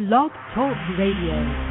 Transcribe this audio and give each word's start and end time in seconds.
Blog 0.00 0.30
Talk 0.54 0.78
Radio. 0.96 1.69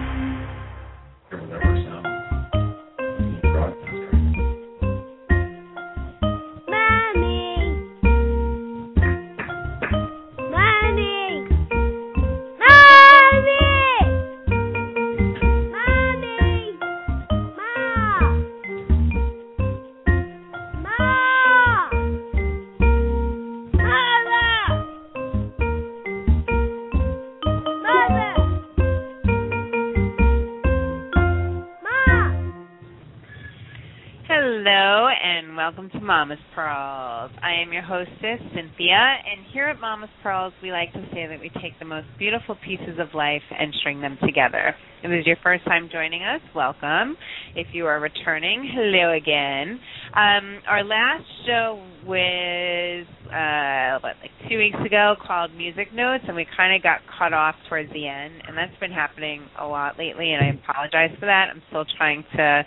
To 35.92 36.00
Mama's 36.02 36.40
Pearls. 36.54 37.32
I 37.42 37.62
am 37.62 37.74
your 37.74 37.82
hostess, 37.82 38.40
Cynthia, 38.54 38.94
and 38.96 39.46
here 39.52 39.66
at 39.66 39.80
Mama's 39.80 40.10
Pearls, 40.22 40.54
we 40.62 40.72
like 40.72 40.94
to 40.94 41.02
say 41.14 41.26
that 41.26 41.40
we 41.40 41.50
take 41.62 41.80
the 41.80 41.86
most 41.86 42.08
beautiful 42.20 42.56
pieces 42.64 43.00
of 43.00 43.14
life 43.16 43.42
and 43.58 43.74
string 43.80 44.02
them 44.02 44.18
together. 44.22 44.76
If 45.02 45.10
this 45.10 45.22
is 45.22 45.26
your 45.26 45.38
first 45.42 45.66
time 45.66 45.90
joining 45.92 46.22
us, 46.22 46.42
welcome. 46.54 47.18
If 47.56 47.68
you 47.74 47.88
are 47.88 48.00
returning, 48.00 48.70
hello 48.72 49.16
again. 49.16 49.80
Um, 50.14 50.60
our 50.68 50.84
last 50.84 51.24
show 51.48 51.82
was 52.06 53.06
uh, 53.28 54.00
what, 54.04 54.16
like 54.22 54.50
two 54.50 54.58
weeks 54.58 54.78
ago 54.86 55.16
called 55.26 55.56
Music 55.56 55.94
Notes, 55.94 56.24
and 56.28 56.36
we 56.36 56.46
kind 56.56 56.76
of 56.76 56.84
got 56.84 57.00
cut 57.18 57.34
off 57.34 57.56
towards 57.68 57.92
the 57.94 58.08
end, 58.08 58.34
and 58.48 58.56
that's 58.56 58.78
been 58.80 58.92
happening 58.92 59.44
a 59.60 59.66
lot 59.66 59.98
lately, 59.98 60.34
and 60.34 60.46
I 60.46 60.60
apologize 60.62 61.18
for 61.20 61.26
that. 61.26 61.48
I'm 61.50 61.64
still 61.70 61.86
trying 61.98 62.24
to 62.36 62.64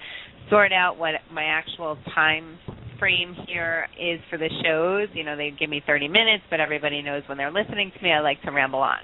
sort 0.51 0.73
out 0.73 0.98
what 0.98 1.14
my 1.33 1.45
actual 1.45 1.97
time 2.14 2.59
frame 3.03 3.34
here 3.48 3.89
is 3.98 4.20
for 4.31 4.39
the 4.39 4.48
shows. 4.62 5.08
You 5.12 5.25
know, 5.25 5.36
they 5.36 5.50
give 5.58 5.69
me 5.69 5.83
30 5.84 6.06
minutes, 6.06 6.45
but 6.48 6.61
everybody 6.61 7.03
knows 7.03 7.25
when 7.27 7.36
they're 7.36 7.50
listening 7.50 7.91
to 7.98 8.00
me, 8.00 8.12
I 8.12 8.20
like 8.20 8.41
to 8.42 8.53
ramble 8.53 8.78
on. 8.78 9.00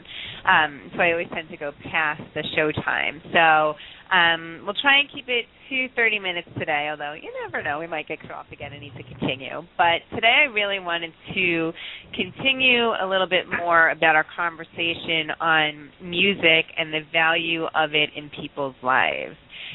Um, 0.46 0.92
so 0.94 1.02
I 1.02 1.10
always 1.10 1.26
tend 1.34 1.48
to 1.48 1.56
go 1.56 1.72
past 1.90 2.22
the 2.32 2.44
show 2.54 2.70
time. 2.70 3.20
So 3.32 3.74
um, 4.14 4.62
we'll 4.64 4.78
try 4.80 5.00
and 5.00 5.10
keep 5.12 5.26
it 5.26 5.46
to 5.70 5.88
30 5.96 6.20
minutes 6.20 6.46
today, 6.56 6.86
although 6.92 7.14
you 7.14 7.28
never 7.42 7.60
know, 7.60 7.80
we 7.80 7.88
might 7.88 8.06
get 8.06 8.20
cut 8.20 8.30
off 8.30 8.46
again 8.52 8.72
and 8.72 8.82
need 8.82 8.94
to 8.96 9.02
continue. 9.02 9.62
But 9.76 10.06
today 10.14 10.46
I 10.46 10.52
really 10.54 10.78
wanted 10.78 11.10
to 11.34 11.72
continue 12.14 12.90
a 13.02 13.06
little 13.06 13.28
bit 13.28 13.46
more 13.50 13.90
about 13.90 14.14
our 14.14 14.26
conversation 14.36 15.34
on 15.40 15.90
music 16.00 16.70
and 16.78 16.94
the 16.94 17.00
value 17.12 17.64
of 17.74 17.94
it 17.94 18.10
in 18.14 18.30
people's 18.40 18.76
lives 18.80 19.34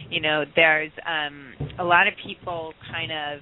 you 0.09 0.19
know 0.19 0.44
there's 0.55 0.91
um 1.05 1.53
a 1.77 1.83
lot 1.83 2.07
of 2.07 2.13
people 2.25 2.73
kind 2.91 3.11
of 3.11 3.41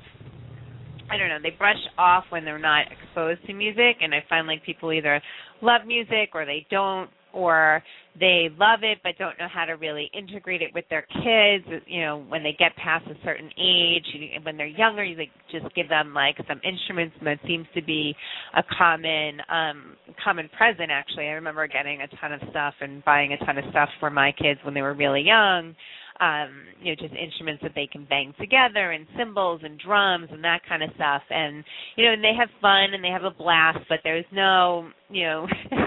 I 1.12 1.18
don't 1.18 1.28
know, 1.28 1.40
they 1.44 1.56
brush 1.58 1.76
off 1.98 2.24
when 2.30 2.46
they're 2.46 2.58
not 2.58 2.86
exposed 2.90 3.46
to 3.46 3.54
music 3.54 3.98
and 4.02 4.16
I 4.16 4.24
find 4.30 4.48
like 4.48 4.64
people 4.64 4.94
either 4.94 5.22
love 5.62 5.82
music 5.86 6.30
or 6.34 6.46
they 6.46 6.66
don't 6.72 7.10
or 7.34 7.84
they 8.20 8.50
love 8.60 8.80
it 8.84 9.00
but 9.04 9.14
don't 9.18 9.38
know 9.40 9.48
how 9.52 9.66
to 9.66 9.74
really 9.74 10.10
integrate 10.14 10.62
it 10.62 10.74
with 10.74 10.86
their 10.90 11.04
kids, 11.24 11.66
you 11.88 12.02
know, 12.02 12.24
when 12.28 12.44
they 12.44 12.56
get 12.58 12.76
past 12.76 13.06
a 13.08 13.16
certain 13.24 13.50
age, 13.58 14.06
when 14.44 14.58
they're 14.58 14.68
younger, 14.68 15.04
you 15.04 15.18
like 15.18 15.32
just 15.52 15.74
give 15.76 15.90
them 15.90 16.14
like 16.14 16.36
some 16.48 16.60
instruments 16.64 17.16
and 17.20 17.28
that 17.28 17.40
seems 17.48 17.68
to 17.74 17.82
be 17.82 18.16
a 18.56 18.64
common 18.78 19.40
um 19.50 19.96
common 20.24 20.50
present 20.58 20.92
actually. 20.92 21.28
I 21.28 21.32
remember 21.32 21.68
getting 21.68 22.02
a 22.02 22.08
ton 22.18 22.34
of 22.34 22.42
stuff 22.50 22.74
and 22.82 23.04
buying 23.06 23.34
a 23.34 23.46
ton 23.46 23.58
of 23.58 23.66
stuff 23.72 23.90
for 24.00 24.10
my 24.10 24.32
kids 24.34 24.60
when 24.64 24.74
they 24.74 24.82
were 24.82 24.94
really 24.94 25.22
young 25.22 25.76
um, 26.22 26.50
you 26.80 26.92
know, 26.92 26.96
just 27.02 27.16
instruments 27.16 27.64
that 27.64 27.72
they 27.74 27.88
can 27.92 28.06
bang 28.06 28.34
together 28.40 28.92
and 28.92 29.08
cymbals 29.18 29.62
and 29.64 29.80
drums 29.80 30.28
and 30.32 30.44
that 30.44 30.62
kind 30.70 30.84
of 30.84 30.92
stuff. 30.96 31.24
And 31.32 31.64
you 31.96 32.06
know, 32.06 32.14
and 32.14 32.24
they 32.24 32.34
have 32.38 32.50
fun 32.62 32.94
and 32.94 33.04
they 33.04 33.10
have 33.10 33.24
a 33.24 33.32
blast, 33.32 33.80
but 33.90 34.00
there's 34.04 34.26
no, 34.32 34.90
you 35.10 35.24
know, 35.24 35.48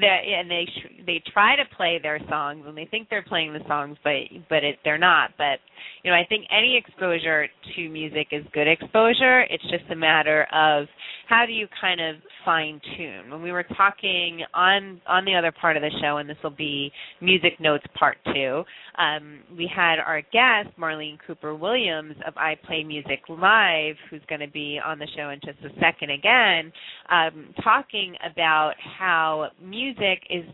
that 0.00 0.20
and 0.26 0.50
they 0.50 0.66
they 1.06 1.22
try 1.32 1.56
to 1.56 1.62
play 1.76 1.98
their 2.02 2.20
songs 2.28 2.64
and 2.66 2.76
they 2.76 2.86
think 2.90 3.08
they're 3.08 3.22
playing 3.22 3.52
the 3.52 3.64
songs, 3.68 3.96
but 4.04 4.12
but 4.48 4.64
it, 4.64 4.78
they're 4.84 4.98
not. 4.98 5.30
But 5.38 5.58
you 6.02 6.10
know, 6.10 6.16
I 6.16 6.24
think 6.28 6.46
any 6.50 6.76
exposure 6.76 7.46
to 7.76 7.88
music 7.88 8.28
is 8.32 8.44
good 8.52 8.68
exposure. 8.68 9.42
It's 9.42 9.62
just 9.64 9.90
a 9.90 9.96
matter 9.96 10.46
of 10.52 10.86
how 11.28 11.46
do 11.46 11.52
you 11.52 11.68
kind 11.80 12.00
of 12.00 12.16
fine 12.44 12.80
tune. 12.96 13.30
When 13.30 13.42
we 13.42 13.52
were 13.52 13.64
talking 13.76 14.40
on 14.54 15.00
on 15.06 15.24
the 15.24 15.34
other 15.34 15.52
part 15.52 15.76
of 15.76 15.82
the 15.82 15.90
show, 16.00 16.18
and 16.18 16.28
this 16.28 16.36
will 16.42 16.50
be 16.50 16.92
music 17.20 17.60
notes 17.60 17.84
part 17.98 18.18
two, 18.32 18.64
um, 18.98 19.40
we 19.56 19.70
had 19.74 19.98
our 19.98 20.20
guest 20.20 20.76
Marlene 20.78 21.18
Cooper 21.26 21.54
Williams 21.54 22.16
of 22.26 22.36
I 22.36 22.56
Play 22.66 22.84
Music 22.84 23.20
Live, 23.28 23.96
who's 24.10 24.22
going 24.28 24.40
to 24.40 24.50
be 24.50 24.80
on 24.84 24.98
the 24.98 25.08
show 25.16 25.30
in 25.30 25.40
just 25.44 25.58
a 25.64 25.80
second 25.80 26.10
again, 26.10 26.72
um, 27.10 27.54
talking 27.62 28.14
about 28.30 28.74
how 28.98 29.48
music 29.62 30.22
is 30.28 30.44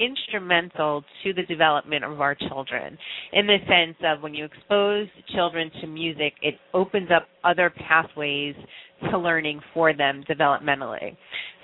instrumental 0.00 1.02
to 1.24 1.32
the 1.32 1.42
development 1.44 2.04
of 2.04 2.20
our 2.20 2.34
children 2.34 2.98
in 3.32 3.46
the 3.46 3.58
sense 3.68 3.96
of 4.04 4.22
when 4.22 4.34
you 4.34 4.44
expose 4.44 5.06
children 5.34 5.70
to 5.80 5.86
music 5.86 6.34
it 6.42 6.54
opens 6.74 7.08
up 7.14 7.26
other 7.44 7.70
pathways 7.70 8.54
to 9.10 9.18
learning 9.18 9.60
for 9.72 9.94
them 9.94 10.24
developmentally 10.28 11.16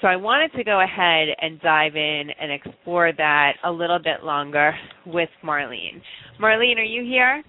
so 0.03 0.09
i 0.09 0.17
wanted 0.17 0.53
to 0.53 0.63
go 0.63 0.83
ahead 0.83 1.29
and 1.41 1.59
dive 1.63 1.97
in 1.97 2.25
and 2.39 2.53
explore 2.53 3.13
that 3.17 3.53
a 3.65 3.71
little 3.71 3.99
bit 3.99 4.23
longer 4.23 4.75
with 5.07 5.31
marlene 5.43 6.03
marlene 6.39 6.77
are 6.77 6.83
you 6.83 7.03
here 7.03 7.43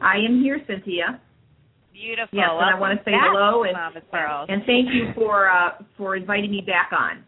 I 0.00 0.16
am 0.18 0.42
here, 0.42 0.60
Cynthia. 0.66 1.20
beautiful 1.92 2.38
Yes, 2.38 2.48
and 2.50 2.74
I 2.74 2.78
want 2.78 2.98
to 2.98 3.04
say 3.04 3.12
hello 3.14 3.64
and 3.64 3.76
and 4.48 4.62
thank 4.66 4.88
you 4.92 5.12
for 5.14 5.50
uh, 5.50 5.82
for 5.96 6.16
inviting 6.16 6.50
me 6.50 6.62
back 6.66 6.90
on. 6.92 7.24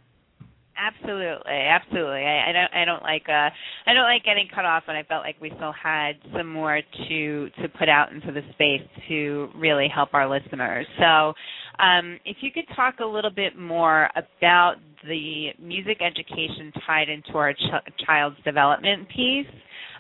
Absolutely, 0.79 1.53
absolutely. 1.53 2.23
I, 2.23 2.51
I 2.51 2.53
don't 2.53 2.75
I 2.83 2.85
don't 2.85 3.03
like 3.03 3.25
uh 3.29 3.51
I 3.87 3.95
don't 3.95 4.05
like 4.05 4.23
getting 4.25 4.47
cut 4.55 4.65
off 4.65 4.85
and 4.87 4.97
I 4.97 5.03
felt 5.03 5.25
like 5.25 5.35
we 5.41 5.51
still 5.57 5.73
had 5.73 6.13
some 6.37 6.53
more 6.53 6.81
to 7.09 7.51
to 7.63 7.69
put 7.79 7.89
out 7.89 8.13
into 8.13 8.31
the 8.31 8.43
space 8.53 8.87
to 9.09 9.49
really 9.57 9.89
help 9.93 10.15
our 10.15 10.29
listeners. 10.29 10.87
So 11.01 11.35
um 11.79 12.19
if 12.25 12.39
you 12.41 12.51
could 12.51 12.67
talk 12.75 13.01
a 13.01 13.07
little 13.07 13.31
bit 13.31 13.59
more 13.59 14.09
about 14.15 14.77
the 15.05 15.49
music 15.61 15.99
education 16.01 16.73
tied 16.87 17.09
into 17.09 17.33
our 17.39 17.53
ch- 17.53 18.05
child's 18.05 18.37
development 18.45 19.09
piece, 19.09 19.47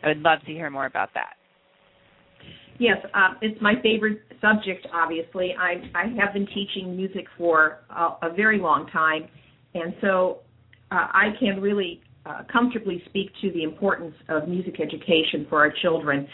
I 0.03 0.09
would 0.09 0.19
love 0.19 0.41
to 0.41 0.53
hear 0.53 0.71
more 0.71 0.87
about 0.87 1.11
that. 1.15 1.35
Yes, 2.79 2.99
uh, 3.15 3.35
it's 3.43 3.61
my 3.61 3.75
favorite 3.83 4.23
subject. 4.41 4.87
Obviously, 4.93 5.55
I 5.59 5.83
I 5.95 6.07
have 6.19 6.33
been 6.33 6.47
teaching 6.47 6.97
music 6.97 7.27
for 7.37 7.81
a, 7.91 8.27
a 8.27 8.33
very 8.35 8.59
long 8.61 8.87
time, 8.89 9.29
and 9.75 9.95
so 10.01 10.41
uh, 10.93 11.07
I 11.13 11.31
can 11.41 11.61
really 11.61 12.01
uh, 12.25 12.43
comfortably 12.53 13.03
speak 13.07 13.31
to 13.43 13.51
the 13.53 13.63
importance 13.63 14.15
of 14.29 14.49
music 14.49 14.81
education 14.81 15.47
for 15.49 15.59
our 15.59 15.73
children. 15.83 16.29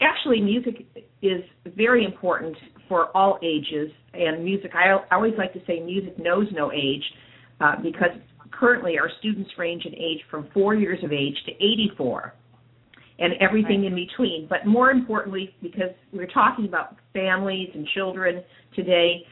Actually, 0.00 0.40
music 0.40 0.86
is 1.22 1.42
very 1.76 2.04
important 2.04 2.56
for 2.88 3.14
all 3.16 3.38
ages, 3.42 3.90
and 4.12 4.44
music. 4.44 4.72
I, 4.74 4.96
I 5.10 5.14
always 5.16 5.34
like 5.38 5.52
to 5.54 5.60
say 5.66 5.80
music 5.80 6.18
knows 6.18 6.46
no 6.52 6.70
age, 6.72 7.02
uh, 7.60 7.76
because 7.82 8.10
currently 8.50 8.98
our 8.98 9.10
students 9.18 9.50
range 9.58 9.84
in 9.84 9.94
age 9.94 10.20
from 10.30 10.48
four 10.52 10.74
years 10.74 11.02
of 11.02 11.12
age 11.12 11.36
to 11.46 11.52
84 11.52 12.34
and 13.18 13.32
everything 13.40 13.84
in 13.84 13.94
between. 13.94 14.46
But 14.48 14.66
more 14.66 14.90
importantly, 14.90 15.54
because 15.62 15.90
we're 16.12 16.26
talking 16.26 16.66
about 16.66 16.96
families 17.12 17.70
and 17.74 17.86
children 17.94 18.42
today, 18.74 19.22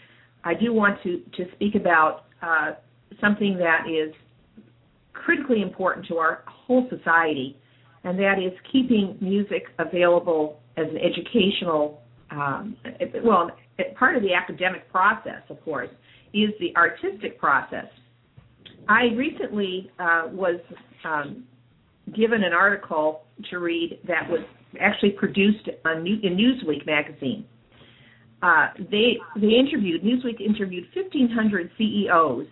I 0.44 0.54
do 0.54 0.72
want 0.72 1.02
to, 1.02 1.20
to 1.36 1.50
speak 1.54 1.74
about 1.74 2.24
uh, 2.42 2.72
something 3.20 3.56
that 3.58 3.86
is 3.88 4.14
critically 5.12 5.62
important 5.62 6.06
to 6.06 6.16
our 6.16 6.44
whole 6.46 6.88
society, 6.96 7.56
and 8.04 8.18
that 8.18 8.38
is 8.38 8.52
keeping 8.70 9.16
music 9.20 9.64
available 9.78 10.60
as 10.76 10.86
an 10.88 10.98
educational, 10.98 12.02
um, 12.30 12.76
well, 13.24 13.50
part 13.98 14.16
of 14.16 14.22
the 14.22 14.34
academic 14.34 14.90
process, 14.90 15.42
of 15.50 15.62
course, 15.64 15.90
is 16.34 16.50
the 16.60 16.74
artistic 16.76 17.38
process. 17.38 17.86
I 18.88 19.14
recently 19.16 19.90
uh, 19.98 20.28
was 20.32 20.60
um, 21.04 21.44
given 22.16 22.42
an 22.42 22.52
article 22.52 23.22
to 23.50 23.58
read 23.58 23.98
that 24.06 24.28
was 24.28 24.40
actually 24.80 25.10
produced 25.10 25.68
on 25.84 26.02
New, 26.02 26.16
in 26.22 26.36
Newsweek 26.36 26.86
magazine. 26.86 27.44
Uh, 28.42 28.68
they 28.90 29.18
they 29.36 29.50
interviewed 29.50 30.02
Newsweek 30.02 30.40
interviewed 30.40 30.84
1,500 30.94 31.70
CEOs 31.78 32.46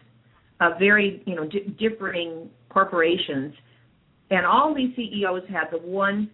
of 0.60 0.72
very 0.78 1.22
you 1.26 1.34
know 1.34 1.48
di- 1.48 1.74
differing 1.78 2.48
corporations, 2.68 3.52
and 4.30 4.46
all 4.46 4.74
these 4.74 4.94
CEOs 4.96 5.42
had 5.48 5.70
the 5.72 5.78
one 5.78 6.30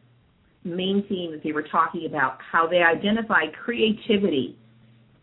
main 0.65 1.05
theme 1.09 1.31
that 1.33 1.43
they 1.43 1.53
were 1.53 1.63
talking 1.63 2.07
about 2.07 2.39
how 2.53 2.67
they 2.67 2.83
identified 2.83 3.55
creativity 3.65 4.59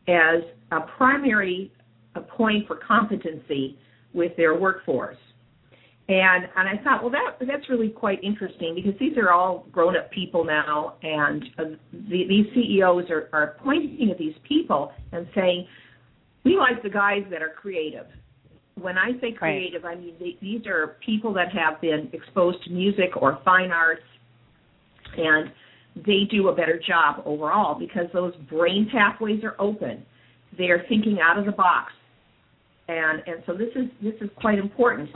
as 0.08 0.42
a 0.72 0.82
primary 0.98 1.72
point 2.38 2.68
for 2.68 2.78
competency 2.78 3.78
with 4.14 4.36
their 4.38 4.58
workforce. 4.58 5.18
And 6.10 6.46
and 6.58 6.68
I 6.68 6.84
thought, 6.84 7.02
well, 7.02 7.12
that 7.12 7.38
that's 7.40 7.70
really 7.70 7.90
quite 7.90 8.22
interesting 8.24 8.76
because 8.76 8.94
these 9.00 9.18
are 9.18 9.32
all 9.32 9.66
grown 9.72 9.96
up 9.96 10.12
people 10.12 10.44
now, 10.44 10.96
and 11.02 11.46
uh, 11.58 11.64
the, 11.94 12.26
these 12.28 12.46
CEOs 12.54 13.10
are, 13.10 13.30
are 13.32 13.56
pointing 13.64 14.12
at 14.12 14.18
these 14.18 14.36
people 14.46 14.92
and 15.14 15.26
saying, 15.34 15.66
we 16.44 16.58
like 16.58 16.84
the 16.84 16.90
guys 16.90 17.24
that 17.32 17.42
are 17.42 17.54
creative. 17.56 18.06
When 18.80 18.98
I 18.98 19.12
say 19.22 19.32
creative, 19.32 19.84
right. 19.84 19.98
I 19.98 20.00
mean 20.00 20.16
they, 20.20 20.38
these 20.42 20.66
are 20.66 20.98
people 21.06 21.34
that 21.34 21.52
have 21.54 21.80
been 21.80 22.10
exposed 22.12 22.64
to 22.66 22.72
music 22.72 23.12
or 23.16 23.40
fine 23.46 23.72
arts, 23.72 24.02
and 25.16 25.52
they 25.96 26.24
do 26.30 26.48
a 26.48 26.56
better 26.56 26.82
job 26.86 27.22
overall 27.26 27.78
because 27.78 28.08
those 28.14 28.34
brain 28.50 28.90
pathways 28.92 29.44
are 29.44 29.56
open. 29.60 30.04
They 30.58 30.66
are 30.66 30.84
thinking 30.90 31.20
out 31.22 31.38
of 31.38 31.46
the 31.46 31.52
box, 31.52 31.92
and 32.88 33.22
and 33.28 33.44
so 33.46 33.54
this 33.54 33.70
is 33.76 33.86
this 34.02 34.16
is 34.22 34.30
quite 34.40 34.58
important. 34.58 35.10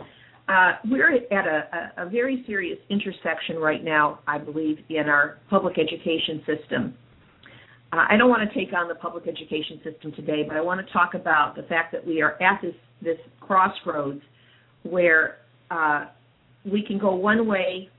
Uh, 0.47 0.73
we're 0.85 1.13
at 1.13 1.45
a, 1.45 1.91
a, 1.97 2.05
a, 2.05 2.09
very 2.09 2.41
serious 2.47 2.79
intersection 2.89 3.57
right 3.57 3.83
now, 3.83 4.19
I 4.27 4.37
believe, 4.37 4.77
in 4.87 5.09
our 5.09 5.39
public 5.49 5.77
education 5.77 6.41
system. 6.47 6.95
Uh, 7.91 8.05
I 8.09 8.15
don't 8.15 8.29
want 8.29 8.49
to 8.49 8.57
take 8.57 8.73
on 8.73 8.87
the 8.87 8.95
public 8.95 9.27
education 9.27 9.81
system 9.83 10.13
today, 10.13 10.43
but 10.47 10.55
I 10.55 10.61
want 10.61 10.85
to 10.85 10.93
talk 10.93 11.15
about 11.15 11.57
the 11.57 11.63
fact 11.63 11.91
that 11.91 12.05
we 12.05 12.21
are 12.21 12.41
at 12.41 12.61
this 12.61 12.75
this 13.01 13.17
crossroads 13.39 14.21
where 14.83 15.37
uh, 15.71 16.05
we 16.65 16.83
can 16.83 16.97
go 16.97 17.13
one 17.15 17.47
way 17.47 17.89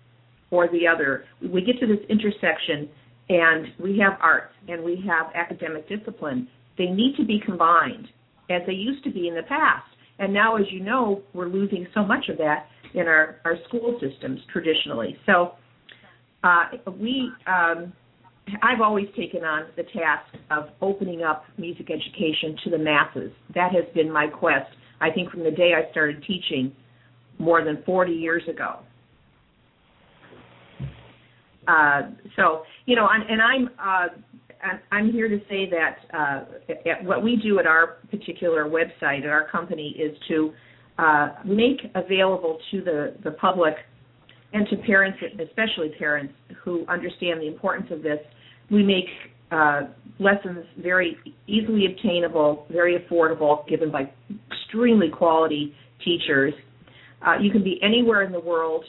or 0.50 0.68
the 0.68 0.86
other. 0.86 1.24
We 1.42 1.62
get 1.62 1.78
to 1.80 1.86
this 1.86 2.04
intersection, 2.08 2.88
and 3.28 3.66
we 3.78 3.98
have 3.98 4.18
art 4.20 4.50
and 4.68 4.82
we 4.82 5.04
have 5.06 5.26
academic 5.34 5.88
discipline. 5.88 6.48
They 6.76 6.86
need 6.86 7.16
to 7.16 7.24
be 7.24 7.40
combined 7.44 8.08
as 8.50 8.62
they 8.66 8.72
used 8.72 9.04
to 9.04 9.10
be 9.10 9.28
in 9.28 9.34
the 9.34 9.42
past. 9.42 9.86
And 10.18 10.32
now, 10.32 10.56
as 10.56 10.64
you 10.70 10.80
know, 10.80 11.22
we're 11.34 11.48
losing 11.48 11.86
so 11.94 12.04
much 12.04 12.28
of 12.28 12.38
that 12.38 12.66
in 12.94 13.06
our, 13.06 13.36
our 13.44 13.56
school 13.68 13.98
systems 14.00 14.40
traditionally. 14.52 15.16
So 15.26 15.52
uh, 16.42 16.64
we, 16.98 17.30
um, 17.46 17.92
I've 18.62 18.80
always 18.80 19.06
taken 19.16 19.44
on 19.44 19.66
the 19.76 19.82
task 19.82 20.34
of 20.50 20.70
opening 20.80 21.22
up 21.22 21.44
music 21.58 21.90
education 21.90 22.56
to 22.64 22.70
the 22.70 22.78
masses. 22.78 23.30
That 23.54 23.72
has 23.72 23.84
been 23.94 24.10
my 24.10 24.26
quest, 24.26 24.70
I 25.00 25.10
think, 25.10 25.30
from 25.30 25.44
the 25.44 25.50
day 25.50 25.72
I 25.74 25.90
started 25.90 26.22
teaching 26.26 26.72
more 27.38 27.64
than 27.64 27.82
40 27.84 28.12
years 28.12 28.42
ago. 28.48 28.80
Uh, 31.66 32.10
so, 32.36 32.62
you 32.86 32.96
know, 32.96 33.08
and, 33.10 33.30
and 33.30 33.42
I'm 33.42 33.70
uh, 33.78 34.06
I'm 34.90 35.12
here 35.12 35.28
to 35.28 35.38
say 35.48 35.70
that 35.70 35.98
uh, 36.12 36.44
what 37.02 37.22
we 37.22 37.36
do 37.36 37.58
at 37.58 37.66
our 37.66 37.98
particular 38.10 38.64
website 38.64 39.20
at 39.20 39.28
our 39.28 39.48
company 39.48 39.94
is 39.98 40.16
to 40.28 40.52
uh, 40.98 41.28
make 41.44 41.80
available 41.94 42.58
to 42.70 42.82
the, 42.82 43.14
the 43.22 43.30
public 43.32 43.74
and 44.52 44.66
to 44.68 44.76
parents, 44.78 45.18
especially 45.46 45.90
parents 45.98 46.32
who 46.64 46.86
understand 46.88 47.40
the 47.40 47.46
importance 47.46 47.88
of 47.92 48.02
this. 48.02 48.18
We 48.70 48.82
make 48.82 49.06
uh, 49.50 49.80
lessons 50.18 50.64
very 50.82 51.16
easily 51.46 51.86
obtainable, 51.86 52.66
very 52.70 52.98
affordable, 52.98 53.66
given 53.68 53.90
by 53.90 54.10
extremely 54.50 55.08
quality 55.10 55.74
teachers. 56.04 56.52
Uh, 57.26 57.34
you 57.40 57.50
can 57.50 57.64
be 57.64 57.80
anywhere 57.82 58.22
in 58.22 58.32
the 58.32 58.40
world 58.40 58.84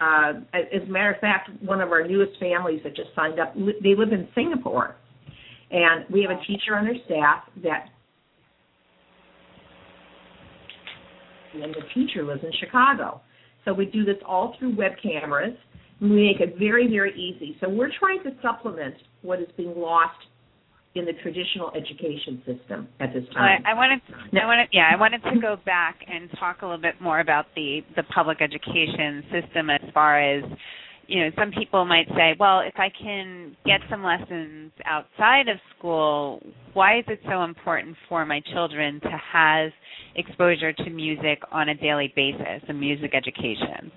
uh, 0.00 0.32
as 0.52 0.82
a 0.82 0.90
matter 0.90 1.12
of 1.12 1.20
fact, 1.20 1.50
one 1.62 1.80
of 1.80 1.90
our 1.90 2.06
newest 2.06 2.38
families 2.40 2.80
that 2.84 2.96
just 2.96 3.10
signed 3.14 3.38
up, 3.38 3.54
they 3.54 3.94
live 3.94 4.12
in 4.12 4.28
Singapore, 4.34 4.96
and 5.70 6.04
we 6.10 6.22
have 6.22 6.36
a 6.36 6.40
teacher 6.44 6.76
on 6.76 6.84
their 6.84 6.96
staff 7.06 7.44
that, 7.62 7.86
and 11.54 11.74
the 11.74 11.82
teacher 11.94 12.24
lives 12.24 12.42
in 12.42 12.50
Chicago. 12.58 13.20
So 13.64 13.72
we 13.72 13.86
do 13.86 14.04
this 14.04 14.16
all 14.26 14.56
through 14.58 14.76
web 14.76 14.92
cameras. 15.02 15.54
And 16.04 16.12
we 16.12 16.26
make 16.26 16.40
it 16.40 16.58
very, 16.58 16.86
very 16.86 17.14
easy. 17.18 17.56
So 17.62 17.68
we're 17.70 17.90
trying 17.98 18.22
to 18.24 18.30
supplement 18.42 18.94
what 19.22 19.40
is 19.40 19.48
being 19.56 19.72
lost 19.74 20.18
in 20.94 21.06
the 21.06 21.14
traditional 21.22 21.72
education 21.74 22.42
system 22.44 22.88
at 23.00 23.14
this 23.14 23.24
time. 23.32 23.62
I, 23.64 23.70
I 23.70 23.74
wanted, 23.74 24.02
to, 24.08 24.42
I 24.42 24.44
wanted, 24.44 24.68
yeah, 24.70 24.90
I 24.92 25.00
wanted 25.00 25.22
to 25.22 25.40
go 25.40 25.56
back 25.64 26.00
and 26.06 26.28
talk 26.38 26.60
a 26.60 26.66
little 26.66 26.80
bit 26.80 27.00
more 27.00 27.20
about 27.20 27.46
the 27.56 27.80
the 27.96 28.02
public 28.14 28.42
education 28.42 29.24
system 29.32 29.70
as 29.70 29.80
far 29.94 30.20
as 30.20 30.44
you 31.06 31.22
know, 31.22 31.30
some 31.38 31.50
people 31.58 31.86
might 31.86 32.06
say, 32.08 32.34
well, 32.38 32.60
if 32.60 32.74
I 32.76 32.88
can 33.02 33.56
get 33.64 33.80
some 33.90 34.02
lessons 34.02 34.72
outside 34.84 35.48
of 35.48 35.56
school, 35.76 36.40
why 36.74 36.98
is 36.98 37.04
it 37.08 37.20
so 37.28 37.44
important 37.44 37.96
for 38.10 38.26
my 38.26 38.40
children 38.52 39.00
to 39.00 39.20
have 39.32 39.70
exposure 40.16 40.72
to 40.72 40.90
music 40.90 41.40
on 41.50 41.70
a 41.70 41.74
daily 41.74 42.12
basis, 42.14 42.62
a 42.68 42.72
music 42.74 43.12
education? 43.14 43.90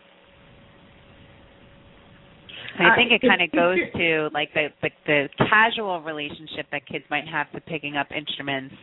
I 2.79 2.95
think 2.95 3.11
it 3.11 3.21
kind 3.21 3.41
of 3.41 3.51
goes 3.51 3.77
to 3.95 4.29
like 4.33 4.53
the, 4.53 4.67
the 4.81 4.89
the 5.05 5.29
casual 5.49 6.01
relationship 6.01 6.67
that 6.71 6.85
kids 6.85 7.05
might 7.09 7.27
have 7.27 7.51
to 7.53 7.61
picking 7.61 7.97
up 7.97 8.07
instruments 8.15 8.75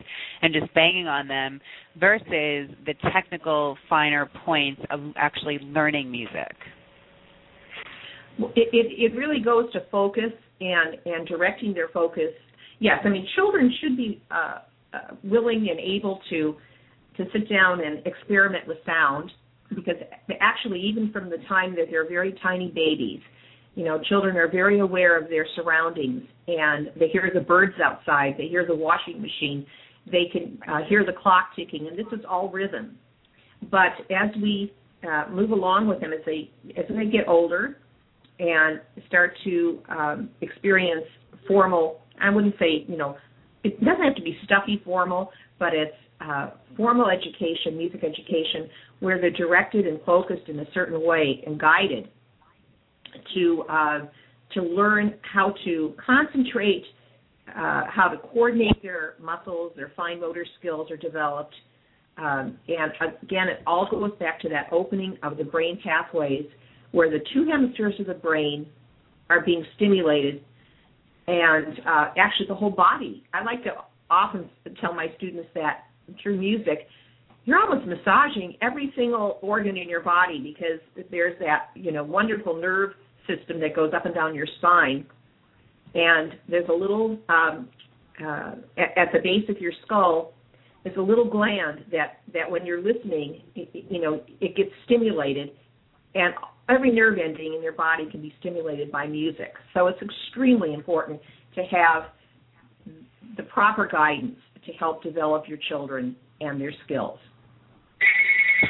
and 0.43 0.53
just 0.53 0.73
banging 0.75 1.07
on 1.07 1.29
them 1.29 1.61
versus 1.99 2.75
the 2.87 2.95
technical 3.13 3.77
finer 3.89 4.29
points 4.45 4.83
of 4.91 5.01
actually 5.17 5.59
learning 5.61 6.11
music. 6.11 6.55
It, 8.57 8.69
it, 8.73 9.13
it 9.13 9.17
really 9.17 9.41
goes 9.41 9.73
to 9.73 9.81
focus 9.93 10.33
and 10.61 10.97
and 11.07 11.27
directing 11.27 11.73
their 11.73 11.89
focus. 11.89 12.33
Yes, 12.81 12.99
I 13.05 13.09
mean 13.09 13.27
children 13.37 13.73
should 13.81 13.97
be 13.97 14.21
uh, 14.31 14.59
uh, 14.93 14.99
willing 15.23 15.69
and 15.71 15.79
able 15.79 16.21
to 16.31 16.57
to 17.17 17.25
sit 17.33 17.49
down 17.49 17.81
and 17.81 18.05
experiment 18.07 18.67
with 18.67 18.79
sound 18.85 19.31
because 19.69 19.95
actually 20.41 20.81
even 20.81 21.13
from 21.13 21.31
the 21.31 21.39
time 21.49 21.77
that 21.77 21.87
they're 21.91 22.09
very 22.09 22.35
tiny 22.43 22.69
babies 22.75 23.21
you 23.75 23.85
know, 23.85 24.01
children 24.09 24.37
are 24.37 24.49
very 24.49 24.81
aware 24.81 25.21
of 25.21 25.29
their 25.29 25.47
surroundings 25.57 26.23
and 26.47 26.91
they 26.99 27.09
hear 27.09 27.31
the 27.33 27.41
birds 27.41 27.75
outside, 27.83 28.35
they 28.39 28.47
hear 28.47 28.67
the 28.67 28.75
washing 28.75 29.21
machine, 29.21 29.67
they 30.07 30.27
can 30.31 30.59
uh, 30.69 30.81
hear 30.89 31.05
the 31.05 31.13
clock 31.13 31.49
ticking, 31.57 31.89
and 31.89 31.99
this 31.99 32.07
is 32.13 32.25
all 32.29 32.51
rhythm. 32.51 32.97
But 33.71 33.93
as 34.11 34.31
we 34.41 34.73
uh, 35.03 35.25
move 35.31 35.51
along 35.51 35.89
with 35.89 36.01
them, 36.01 36.13
as 36.13 36.21
they 36.27 36.51
as 36.77 36.85
they 36.89 37.07
get 37.07 37.27
older 37.27 37.79
and 38.39 38.81
start 39.09 39.33
to 39.45 39.81
um, 39.89 40.31
experience 40.41 41.07
formal, 41.49 42.03
I 42.21 42.31
wouldn't 42.31 42.55
say 42.59 42.85
you 42.87 42.97
know, 42.97 43.17
it 43.63 43.83
doesn't 43.83 44.05
have 44.05 44.15
to 44.17 44.23
be 44.23 44.37
stuffy 44.45 44.83
formal, 44.85 45.31
but 45.59 45.73
it's 45.73 45.97
uh, 46.21 46.51
formal 46.77 47.09
education, 47.09 47.79
music 47.79 48.05
education, 48.05 48.69
where 49.01 49.21
they're 49.21 49.31
directed 49.31 49.87
and 49.87 50.01
focused 50.03 50.49
in 50.49 50.59
a 50.61 50.67
certain 50.75 51.05
way 51.05 51.43
and 51.47 51.59
guided 51.59 52.09
to 53.35 53.65
uh, 53.69 53.99
to 54.55 54.63
learn 54.63 55.15
how 55.23 55.55
to 55.65 55.95
concentrate, 56.05 56.85
uh, 57.49 57.83
how 57.89 58.09
to 58.09 58.17
coordinate 58.19 58.81
their 58.83 59.15
muscles, 59.21 59.73
their 59.77 59.93
fine 59.97 60.21
motor 60.21 60.47
skills 60.59 60.91
are 60.91 60.97
developed. 60.97 61.55
Um, 62.17 62.59
and 62.69 62.93
again, 63.23 63.49
it 63.49 63.61
all 63.67 63.89
goes 63.91 64.13
back 64.21 64.41
to 64.41 64.49
that 64.51 64.69
opening 64.71 65.19
of 65.23 65.37
the 65.37 65.45
brain 65.45 65.81
pathways 65.83 66.47
where 66.93 67.11
the 67.11 67.19
two 67.33 67.47
hemispheres 67.51 67.95
of 67.99 68.07
the 68.07 68.15
brain 68.15 68.67
are 69.29 69.41
being 69.41 69.65
stimulated 69.75 70.45
and 71.27 71.81
uh, 71.81 72.07
actually 72.17 72.47
the 72.49 72.55
whole 72.55 72.71
body. 72.71 73.25
I 73.33 73.43
like 73.43 73.65
to 73.65 73.71
often 74.11 74.49
tell 74.81 74.95
my 74.95 75.09
students 75.17 75.49
that 75.55 75.85
through 76.23 76.39
music, 76.39 76.87
you're 77.45 77.59
almost 77.59 77.87
massaging 77.87 78.57
every 78.63 78.93
single 78.97 79.39
organ 79.43 79.77
in 79.77 79.89
your 79.89 80.03
body 80.03 80.39
because 80.39 80.81
there's 81.11 81.39
that 81.41 81.71
you 81.75 81.93
know 81.93 82.05
wonderful 82.05 82.55
nerve 82.55 82.91
system 83.27 83.61
that 83.61 83.75
goes 83.75 83.93
up 83.95 84.07
and 84.07 84.15
down 84.15 84.35
your 84.35 84.47
spine. 84.59 85.07
And 85.95 86.33
there's 86.49 86.69
a 86.69 86.73
little, 86.73 87.19
um, 87.29 87.69
uh, 88.21 88.55
at, 88.77 88.97
at 88.97 89.13
the 89.13 89.21
base 89.23 89.49
of 89.49 89.59
your 89.59 89.73
skull, 89.85 90.33
there's 90.83 90.97
a 90.97 91.03
little 91.03 91.29
gland 91.29 91.85
that, 91.93 92.21
that 92.33 92.51
when 92.51 92.67
you're 92.67 92.83
listening, 92.83 93.43
it, 93.55 93.87
you 93.91 94.01
know, 94.01 94.21
it 94.41 94.57
gets 94.57 94.71
stimulated. 94.85 95.51
And 96.15 96.35
every 96.69 96.93
nerve 96.93 97.19
ending 97.19 97.55
in 97.55 97.63
your 97.63 97.73
body 97.73 98.09
can 98.11 98.21
be 98.21 98.35
stimulated 98.41 98.91
by 98.91 99.07
music. 99.07 99.55
So 99.73 99.87
it's 99.87 100.01
extremely 100.03 100.75
important 100.75 101.21
to 101.55 101.63
have 101.63 102.05
the 103.37 103.45
proper 103.45 103.89
guidance 103.91 104.37
to 104.67 104.73
help 104.73 105.03
develop 105.03 105.45
your 105.49 105.59
children 105.69 106.17
and 106.41 106.61
their 106.61 106.73
skills 106.85 107.19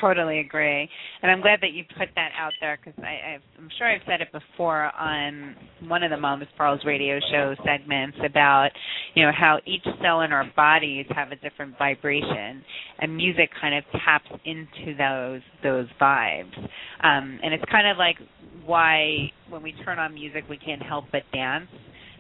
totally 0.00 0.40
agree, 0.40 0.88
and 1.22 1.30
I'm 1.30 1.40
glad 1.40 1.60
that 1.62 1.72
you 1.72 1.84
put 1.98 2.08
that 2.14 2.30
out 2.38 2.52
there 2.60 2.78
because 2.82 2.98
I'm 3.02 3.68
sure 3.78 3.90
I've 3.90 4.02
said 4.06 4.20
it 4.20 4.28
before 4.32 4.90
on 4.98 5.54
one 5.86 6.02
of 6.02 6.10
the 6.10 6.16
Mama's 6.16 6.48
Pearls 6.56 6.80
radio 6.84 7.18
show 7.30 7.54
segments 7.64 8.16
about 8.24 8.70
you 9.14 9.24
know 9.24 9.32
how 9.36 9.58
each 9.66 9.84
cell 10.02 10.22
in 10.22 10.32
our 10.32 10.50
bodies 10.56 11.06
have 11.10 11.32
a 11.32 11.36
different 11.36 11.76
vibration, 11.78 12.62
and 12.98 13.16
music 13.16 13.50
kind 13.60 13.74
of 13.74 13.84
taps 14.04 14.30
into 14.44 14.96
those 14.96 15.42
those 15.62 15.86
vibes, 16.00 16.56
um, 17.02 17.38
and 17.42 17.54
it's 17.54 17.64
kind 17.70 17.86
of 17.88 17.96
like 17.96 18.16
why 18.64 19.30
when 19.48 19.62
we 19.62 19.72
turn 19.84 19.98
on 19.98 20.14
music 20.14 20.44
we 20.48 20.56
can't 20.56 20.82
help 20.82 21.04
but 21.12 21.22
dance. 21.32 21.68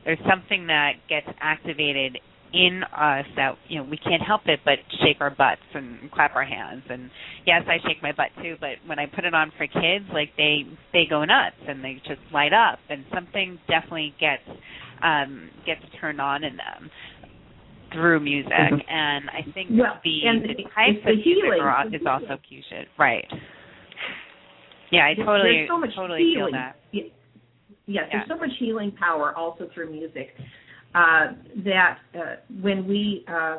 There's 0.04 0.18
something 0.28 0.66
that 0.66 0.92
gets 1.08 1.26
activated 1.40 2.18
in 2.54 2.82
us 2.84 3.26
that 3.36 3.56
you 3.68 3.78
know 3.82 3.88
we 3.90 3.96
can't 3.96 4.22
help 4.22 4.42
it 4.46 4.60
but 4.64 4.78
shake 5.02 5.16
our 5.20 5.30
butts 5.30 5.60
and 5.74 6.10
clap 6.12 6.36
our 6.36 6.44
hands. 6.44 6.82
And 6.88 7.10
yes 7.46 7.62
I 7.66 7.78
shake 7.86 8.00
my 8.02 8.12
butt 8.12 8.28
too 8.42 8.54
but 8.60 8.78
when 8.86 8.98
I 9.00 9.06
put 9.06 9.24
it 9.24 9.34
on 9.34 9.50
for 9.58 9.66
kids 9.66 10.04
like 10.12 10.30
they 10.36 10.62
they 10.92 11.04
go 11.10 11.24
nuts 11.24 11.56
and 11.66 11.82
they 11.82 11.94
just 12.06 12.20
light 12.32 12.52
up 12.52 12.78
and 12.88 13.04
something 13.12 13.58
definitely 13.68 14.14
gets 14.20 14.42
um 15.02 15.50
gets 15.66 15.80
turned 16.00 16.20
on 16.20 16.44
in 16.44 16.56
them 16.56 16.90
through 17.92 18.20
music. 18.20 18.50
Mhm. 18.52 18.90
and 18.90 19.30
I 19.30 19.42
think 19.52 19.70
Well, 19.70 20.00
the, 20.02 20.26
and 20.26 20.42
the 20.42 20.54
types 20.74 20.98
the 21.04 21.10
of 21.12 21.16
music 21.18 21.60
are, 21.62 21.86
is 21.92 22.02
also 22.06 22.38
cute 22.48 22.64
right. 22.98 23.26
Yeah 24.90 25.06
I 25.06 25.14
totally 25.14 25.66
so 25.68 25.80
totally 25.94 26.22
healing. 26.22 26.52
feel 26.52 26.52
that. 26.52 26.76
Ye- 26.92 27.12
Yes, 27.86 28.04
Yeah. 28.08 28.16
there's 28.24 28.28
so 28.28 28.36
much 28.36 28.56
healing 28.58 28.92
power 28.92 29.36
also 29.36 29.68
through 29.74 29.90
music 29.90 30.34
that 30.94 31.98
uh, 32.14 32.36
when 32.62 32.86
we 32.86 33.24
uh, 33.28 33.58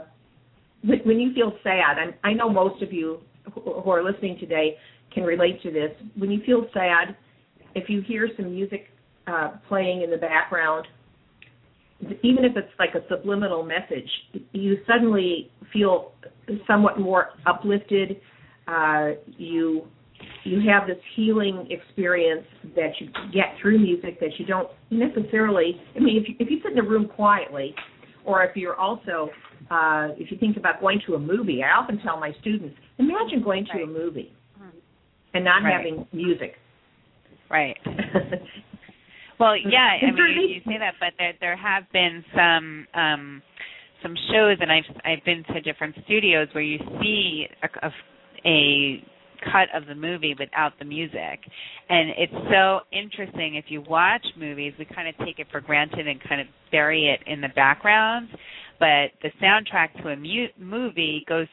when, 0.83 1.19
you 1.19 1.33
feel 1.33 1.53
sad, 1.63 1.97
and 1.99 2.13
I 2.23 2.33
know 2.33 2.49
most 2.49 2.81
of 2.81 2.93
you 2.93 3.19
who 3.53 3.81
who 3.81 3.89
are 3.89 4.03
listening 4.03 4.37
today 4.39 4.77
can 5.13 5.23
relate 5.23 5.61
to 5.63 5.71
this. 5.71 5.91
When 6.17 6.31
you 6.31 6.41
feel 6.45 6.67
sad, 6.73 7.15
if 7.73 7.89
you 7.89 8.01
hear 8.01 8.29
some 8.35 8.51
music 8.51 8.87
uh, 9.27 9.53
playing 9.67 10.01
in 10.03 10.11
the 10.11 10.17
background, 10.17 10.87
even 12.23 12.43
if 12.45 12.55
it's 12.55 12.71
like 12.77 12.93
a 12.95 13.07
subliminal 13.09 13.63
message, 13.63 14.09
you 14.51 14.77
suddenly 14.87 15.51
feel 15.71 16.11
somewhat 16.67 16.99
more 16.99 17.29
uplifted. 17.45 18.21
Uh, 18.67 19.11
you 19.37 19.87
you 20.45 20.61
have 20.69 20.87
this 20.87 20.97
healing 21.15 21.67
experience 21.69 22.45
that 22.75 22.91
you 22.99 23.07
get 23.33 23.55
through 23.61 23.79
music 23.79 24.19
that 24.19 24.29
you 24.37 24.45
don't 24.45 24.69
necessarily. 24.91 25.81
I 25.95 25.99
mean, 25.99 26.21
if 26.21 26.29
you, 26.29 26.35
if 26.39 26.49
you 26.49 26.59
sit 26.63 26.73
in 26.73 26.79
a 26.79 26.87
room 26.87 27.07
quietly, 27.07 27.73
or 28.23 28.43
if 28.43 28.55
you're 28.55 28.75
also 28.75 29.29
uh, 29.71 30.09
if 30.17 30.31
you 30.31 30.37
think 30.37 30.57
about 30.57 30.79
going 30.79 31.01
to 31.07 31.15
a 31.15 31.19
movie, 31.19 31.63
I 31.63 31.71
often 31.71 31.99
tell 31.99 32.19
my 32.19 32.31
students, 32.41 32.75
imagine 32.99 33.41
going 33.43 33.65
to 33.73 33.83
a 33.83 33.87
movie 33.87 34.31
and 35.33 35.43
not 35.43 35.63
Right. 35.63 35.73
having 35.73 36.07
music. 36.13 36.53
right 37.49 37.77
Well, 39.37 39.57
yeah, 39.57 39.97
I 40.01 40.11
mean, 40.11 40.15
you, 40.15 40.55
you 40.55 40.61
say 40.65 40.77
that, 40.79 40.93
but 40.99 41.09
there 41.17 41.33
there 41.41 41.57
have 41.57 41.83
been 41.91 42.23
some 42.33 42.87
um 42.93 43.41
some 44.01 44.15
shows, 44.31 44.57
and 44.61 44.71
I've 44.71 44.83
I've 45.03 45.25
been 45.25 45.43
to 45.53 45.59
different 45.59 45.95
studios 46.05 46.47
where 46.53 46.63
you 46.63 46.79
see 47.01 47.45
a, 47.61 47.87
a, 47.87 47.91
a 48.45 49.03
cut 49.43 49.67
of 49.73 49.87
the 49.87 49.95
movie 49.95 50.35
without 50.37 50.73
the 50.79 50.85
music, 50.85 51.39
and 51.89 52.09
it's 52.17 52.33
so 52.51 52.79
interesting. 52.91 53.55
If 53.55 53.65
you 53.69 53.81
watch 53.81 54.25
movies, 54.37 54.73
we 54.79 54.85
kind 54.85 55.07
of 55.07 55.15
take 55.25 55.39
it 55.39 55.47
for 55.51 55.61
granted 55.61 56.07
and 56.07 56.21
kind 56.27 56.41
of 56.41 56.47
bury 56.71 57.09
it 57.09 57.19
in 57.29 57.41
the 57.41 57.49
background, 57.55 58.29
but 58.79 59.11
the 59.21 59.29
soundtrack 59.41 60.01
to 60.01 60.09
a 60.09 60.15
mu- 60.15 60.47
movie 60.57 61.23
goes 61.27 61.47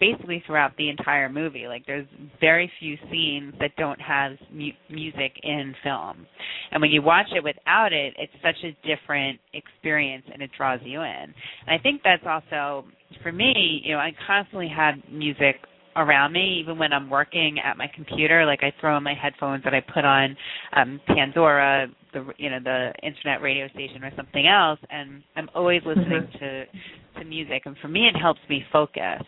basically 0.00 0.42
throughout 0.46 0.76
the 0.76 0.88
entire 0.88 1.28
movie. 1.28 1.66
Like 1.66 1.84
there's 1.86 2.06
very 2.40 2.70
few 2.78 2.96
scenes 3.10 3.54
that 3.60 3.70
don't 3.76 4.00
have 4.00 4.32
mu- 4.52 4.70
music 4.90 5.32
in 5.42 5.74
film. 5.82 6.26
And 6.70 6.80
when 6.80 6.90
you 6.90 7.02
watch 7.02 7.26
it 7.34 7.42
without 7.42 7.92
it, 7.92 8.14
it's 8.18 8.32
such 8.42 8.56
a 8.64 8.76
different 8.86 9.40
experience 9.54 10.24
and 10.32 10.42
it 10.42 10.50
draws 10.56 10.80
you 10.84 11.00
in. 11.00 11.06
And 11.06 11.34
I 11.68 11.78
think 11.78 12.02
that's 12.04 12.22
also 12.26 12.86
for 13.22 13.32
me, 13.32 13.80
you 13.84 13.94
know, 13.94 13.98
I 13.98 14.12
constantly 14.26 14.68
have 14.68 14.94
music 15.10 15.56
around 15.98 16.32
me 16.32 16.58
even 16.60 16.78
when 16.78 16.92
I'm 16.92 17.10
working 17.10 17.58
at 17.64 17.76
my 17.76 17.90
computer 17.94 18.46
like 18.46 18.62
I 18.62 18.72
throw 18.80 18.96
in 18.96 19.02
my 19.02 19.14
headphones 19.14 19.64
that 19.64 19.74
I 19.74 19.80
put 19.80 20.04
on 20.04 20.36
um 20.74 21.00
Pandora 21.06 21.88
the 22.12 22.26
you 22.38 22.50
know 22.50 22.60
the 22.62 22.92
internet 23.02 23.42
radio 23.42 23.68
station 23.68 24.02
or 24.02 24.12
something 24.16 24.46
else 24.46 24.78
and 24.90 25.22
I'm 25.36 25.48
always 25.54 25.82
listening 25.84 26.28
to 26.40 26.64
to 27.18 27.24
music. 27.24 27.62
And 27.66 27.76
for 27.82 27.88
me 27.88 28.06
it 28.06 28.16
helps 28.16 28.40
me 28.48 28.64
focus 28.72 29.22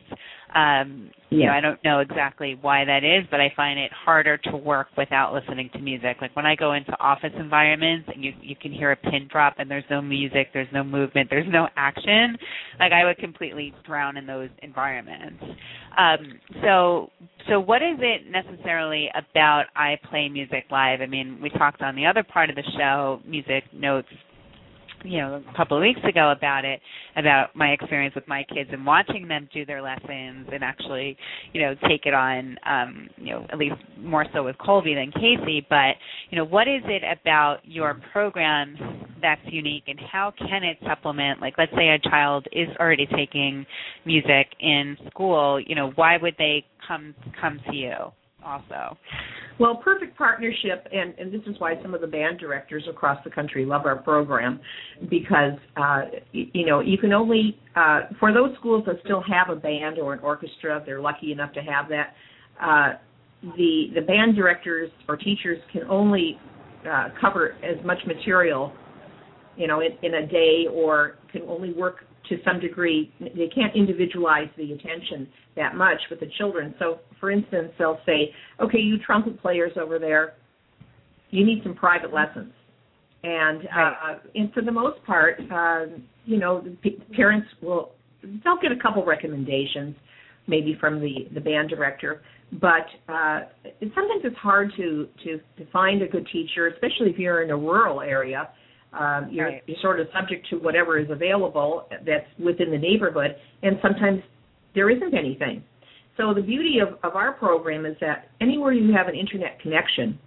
um 0.55 1.11
you 1.31 1.39
know 1.39 1.45
Yeah. 1.45 1.57
I 1.57 1.61
don't 1.61 1.83
know 1.85 2.01
exactly 2.01 2.59
why 2.61 2.85
that 2.85 3.05
is 3.05 3.25
but 3.31 3.41
I 3.41 3.53
find 3.55 3.79
it 3.79 3.93
harder 3.93 4.37
to 4.37 4.57
work 4.57 4.89
without 4.97 5.33
listening 5.33 5.71
to 5.75 5.79
music. 5.79 6.17
Like 6.21 6.35
when 6.35 6.47
I 6.47 6.57
go 6.57 6.73
into 6.73 6.93
office 7.01 7.33
environments 7.39 8.09
and 8.13 8.25
you 8.25 8.33
you 8.41 8.57
can 8.57 8.73
hear 8.73 8.93
a 8.93 8.97
pin 8.97 9.29
drop 9.31 9.55
and 9.59 9.71
there's 9.71 9.85
no 9.91 10.03
music 10.03 10.49
there's 10.53 10.69
no 10.73 10.83
movement 10.83 11.29
there's 11.31 11.51
no 11.51 11.69
action 11.77 12.37
like 12.79 12.93
I 12.93 13.05
would 13.05 13.19
completely 13.19 13.73
drown 13.87 14.17
in 14.17 14.27
those 14.27 14.49
environments. 14.63 15.43
Um 15.97 16.41
so 16.63 17.11
so 17.49 17.61
what 17.61 17.83
is 17.83 17.99
it 18.01 18.31
necessarily 18.31 19.09
about 19.15 19.65
I 19.77 19.99
play 20.11 20.29
music 20.29 20.65
live? 20.71 21.01
I 21.01 21.07
mean 21.07 21.39
we 21.43 21.51
talked 21.51 21.83
on 21.83 21.95
the 21.97 22.07
other 22.07 22.23
part 22.25 22.51
of 22.51 22.57
the 22.57 22.65
show 22.77 23.21
music 23.27 23.65
notes 23.73 24.09
you 25.05 25.19
know 25.19 25.43
a 25.49 25.57
couple 25.57 25.77
of 25.77 25.81
weeks 25.81 26.01
ago 26.09 26.31
about 26.31 26.65
it 26.65 26.81
about 27.17 27.55
my 27.55 27.69
experience 27.69 28.15
with 28.15 28.27
my 28.29 28.45
kids 28.53 28.71
and 28.73 28.85
watching 28.85 29.27
them 29.29 29.49
do 29.53 29.65
their 29.65 29.83
lessons 29.83 30.49
and 30.53 30.63
actually 30.63 31.17
you 31.53 31.61
know 31.61 31.75
take 31.89 32.07
it 32.07 32.15
on 32.15 32.57
um 32.67 33.09
you 33.17 33.33
know 33.33 33.47
at 33.53 33.59
least 33.59 33.77
more 33.99 34.25
so 34.35 34.43
with 34.43 34.57
Colby 34.59 34.95
than 34.95 35.11
Casey. 35.13 35.67
But 35.69 35.97
you 36.31 36.37
know 36.37 36.45
what 36.45 36.69
is 36.69 36.83
it 36.87 37.03
about 37.21 37.59
your 37.65 38.01
program 38.13 38.77
that's 39.21 39.41
unique 39.47 39.85
and 39.87 39.99
how 40.01 40.33
can 40.39 40.63
it 40.63 40.79
supplement 40.87 41.41
like 41.41 41.55
let's 41.59 41.73
say 41.73 41.89
a 41.89 41.99
child 42.09 42.47
is 42.53 42.69
already 42.79 43.07
taking 43.15 43.67
music 44.05 44.49
in 44.61 44.97
school 45.11 45.61
you 45.61 45.75
know 45.75 45.93
why 45.97 46.17
would 46.17 46.35
they 46.39 46.65
come 46.87 47.15
come 47.41 47.61
to 47.69 47.77
you 47.77 47.95
also 48.45 48.97
Well, 49.61 49.77
perfect 49.77 50.17
partnership, 50.17 50.89
and, 50.91 51.13
and 51.19 51.31
this 51.31 51.43
is 51.47 51.61
why 51.61 51.75
some 51.83 51.93
of 51.93 52.01
the 52.01 52.07
band 52.07 52.39
directors 52.39 52.83
across 52.89 53.23
the 53.25 53.31
country 53.31 53.67
love 53.67 53.83
our 53.85 53.97
program, 53.97 54.59
because 55.11 55.53
uh, 55.77 56.09
y- 56.33 56.49
you 56.55 56.65
know 56.65 56.81
you 56.81 56.97
can 56.97 57.13
only 57.13 57.59
uh, 57.77 58.05
for 58.19 58.33
those 58.33 58.57
schools 58.59 58.85
that 58.87 58.97
still 59.05 59.23
have 59.23 59.55
a 59.55 59.61
band 59.61 59.99
or 59.99 60.15
an 60.15 60.21
orchestra, 60.21 60.83
they're 60.87 61.03
lucky 61.03 61.31
enough 61.31 61.53
to 61.53 61.61
have 61.61 61.91
that. 61.91 62.15
Uh, 62.59 62.95
the 63.59 63.89
the 63.95 64.01
band 64.01 64.35
directors 64.35 64.91
or 65.07 65.19
teachers 65.19 65.59
can 65.71 65.83
only 65.91 66.39
uh, 66.91 67.09
cover 67.21 67.53
as 67.63 67.85
much 67.85 67.99
material, 68.07 68.73
you 69.59 69.67
know, 69.67 69.81
in, 69.81 69.91
in 70.03 70.15
a 70.25 70.27
day, 70.27 70.65
or 70.73 71.17
can 71.33 71.43
only 71.43 71.75
work 71.75 71.97
to 72.29 72.37
some 72.45 72.61
degree. 72.61 73.13
They 73.21 73.49
can't 73.55 73.75
individualize 73.75 74.49
the 74.57 74.73
attention 74.73 75.29
that 75.57 75.75
much 75.75 75.99
with 76.11 76.21
the 76.21 76.31
children. 76.39 76.75
So, 76.79 77.01
for 77.19 77.31
instance, 77.31 77.73
they'll 77.79 78.01
say, 78.07 78.35
"Okay, 78.61 78.79
you 78.79 78.99
trumpet 78.99 79.41
players 79.41 79.73
over 79.77 79.99
there, 79.99 80.35
you 81.31 81.45
need 81.45 81.63
some 81.63 81.75
private 81.75 82.13
lessons." 82.13 82.53
And 83.23 83.69
uh, 83.69 84.19
and 84.35 84.53
for 84.53 84.63
the 84.63 84.73
most 84.73 85.05
part, 85.05 85.41
uh, 85.53 85.87
you 86.25 86.39
know, 86.39 86.61
the 86.61 86.71
p- 86.83 87.03
parents 87.15 87.49
will 87.63 87.93
they'll 88.45 88.61
get 88.61 88.73
a 88.73 88.81
couple 88.81 89.05
recommendations, 89.05 89.95
maybe 90.47 90.77
from 90.81 91.01
the 91.01 91.29
the 91.35 91.41
band 91.41 91.69
director. 91.69 92.23
But 92.53 92.87
uh, 93.09 93.41
it, 93.65 93.93
sometimes 93.95 94.23
it's 94.25 94.37
hard 94.37 94.73
to, 94.77 95.09
to 95.25 95.39
to 95.59 95.71
find 95.71 96.03
a 96.03 96.09
good 96.09 96.27
teacher, 96.33 96.69
especially 96.69 97.11
if 97.11 97.19
you're 97.19 97.43
in 97.43 97.51
a 97.51 97.57
rural 97.57 98.01
area. 98.01 98.49
Um, 98.93 99.29
you're, 99.31 99.47
Right. 99.47 99.63
you're 99.67 99.79
sort 99.81 100.01
of 100.01 100.09
subject 100.13 100.49
to 100.51 100.57
whatever 100.57 100.99
is 100.99 101.09
available 101.11 101.87
that's 102.05 102.27
within 102.39 102.71
the 102.71 102.79
neighborhood, 102.79 103.37
and 103.63 103.79
sometimes 103.81 104.21
there 104.75 104.91
isn't 104.91 105.15
anything. 105.15 105.63
So 106.17 106.35
the 106.35 106.43
beauty 106.43 106.79
of, 106.81 106.99
of 107.05 107.15
our 107.15 107.33
program 107.33 107.87
is 107.87 107.97
that 108.01 108.31
anywhere 108.41 108.73
you 108.73 108.93
have 108.93 109.07
an 109.07 109.15
internet 109.15 109.61
connection, 109.61 110.19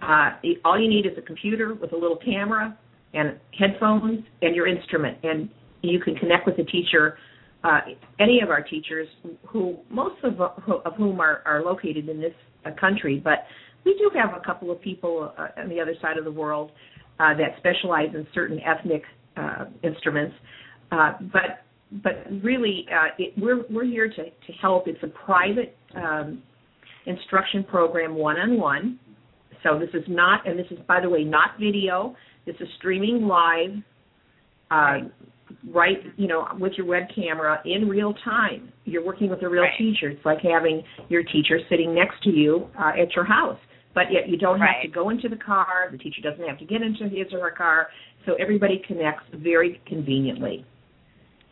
uh, 0.00 0.30
all 0.64 0.80
you 0.80 0.88
need 0.88 1.06
is 1.06 1.12
a 1.18 1.22
computer 1.22 1.74
with 1.74 1.92
a 1.92 1.96
little 1.96 2.16
camera 2.16 2.76
and 3.14 3.38
headphones 3.58 4.24
and 4.40 4.56
your 4.56 4.66
instrument, 4.66 5.18
and 5.22 5.48
you 5.82 6.00
can 6.00 6.14
connect 6.16 6.46
with 6.46 6.56
the 6.56 6.64
teacher. 6.64 7.18
Uh, 7.62 7.80
any 8.18 8.40
of 8.42 8.50
our 8.50 8.62
teachers, 8.62 9.06
who 9.46 9.76
most 9.90 10.16
of, 10.24 10.40
of 10.40 10.94
whom 10.96 11.20
are, 11.20 11.42
are 11.44 11.62
located 11.62 12.08
in 12.08 12.20
this 12.20 12.32
uh, 12.64 12.70
country, 12.80 13.20
but 13.22 13.44
we 13.84 13.94
do 13.98 14.10
have 14.14 14.30
a 14.34 14.44
couple 14.44 14.70
of 14.70 14.80
people 14.80 15.32
uh, 15.38 15.60
on 15.60 15.68
the 15.68 15.80
other 15.80 15.94
side 16.00 16.16
of 16.16 16.24
the 16.24 16.30
world 16.32 16.72
uh, 17.22 17.34
that 17.36 17.50
specialize 17.58 18.08
in 18.14 18.26
certain 18.34 18.58
ethnic 18.60 19.02
uh, 19.36 19.64
instruments. 19.82 20.34
Uh, 20.90 21.12
but 21.32 21.64
but 22.02 22.24
really, 22.42 22.86
uh, 22.90 23.08
it, 23.18 23.34
we're 23.36 23.64
we're 23.70 23.84
here 23.84 24.08
to 24.08 24.24
to 24.24 24.52
help. 24.60 24.88
It's 24.88 25.02
a 25.02 25.08
private 25.26 25.76
um, 25.94 26.42
instruction 27.06 27.64
program, 27.64 28.14
one 28.14 28.36
on 28.38 28.58
one. 28.58 28.98
So 29.62 29.78
this 29.78 29.90
is 29.94 30.04
not, 30.08 30.46
and 30.46 30.58
this 30.58 30.66
is 30.70 30.78
by 30.88 31.00
the 31.00 31.08
way 31.08 31.22
not 31.22 31.50
video. 31.60 32.16
This 32.46 32.56
is 32.60 32.68
streaming 32.78 33.26
live, 33.28 33.70
uh, 34.70 34.74
Right. 34.74 35.10
right? 35.70 35.98
You 36.16 36.26
know, 36.28 36.48
with 36.58 36.72
your 36.76 36.86
web 36.86 37.04
camera 37.14 37.60
in 37.64 37.88
real 37.88 38.14
time. 38.24 38.72
You're 38.84 39.04
working 39.04 39.30
with 39.30 39.42
a 39.42 39.48
real 39.48 39.62
Right. 39.62 39.78
teacher. 39.78 40.08
It's 40.08 40.24
like 40.24 40.40
having 40.40 40.82
your 41.08 41.22
teacher 41.22 41.60
sitting 41.68 41.94
next 41.94 42.20
to 42.24 42.30
you 42.30 42.68
uh, 42.76 42.92
at 42.98 43.14
your 43.14 43.24
house. 43.24 43.58
But 43.94 44.04
yet 44.10 44.28
you 44.28 44.38
don't 44.38 44.58
have 44.58 44.82
to 44.82 44.88
go 44.88 45.10
into 45.10 45.28
the 45.28 45.36
car. 45.36 45.88
The 45.90 45.98
teacher 45.98 46.22
doesn't 46.22 46.46
have 46.46 46.58
to 46.58 46.64
get 46.64 46.80
into 46.82 47.04
his 47.04 47.32
or 47.32 47.40
her 47.40 47.50
car. 47.50 47.88
So 48.26 48.34
everybody 48.34 48.82
connects 48.86 49.24
very 49.34 49.80
conveniently. 49.86 50.64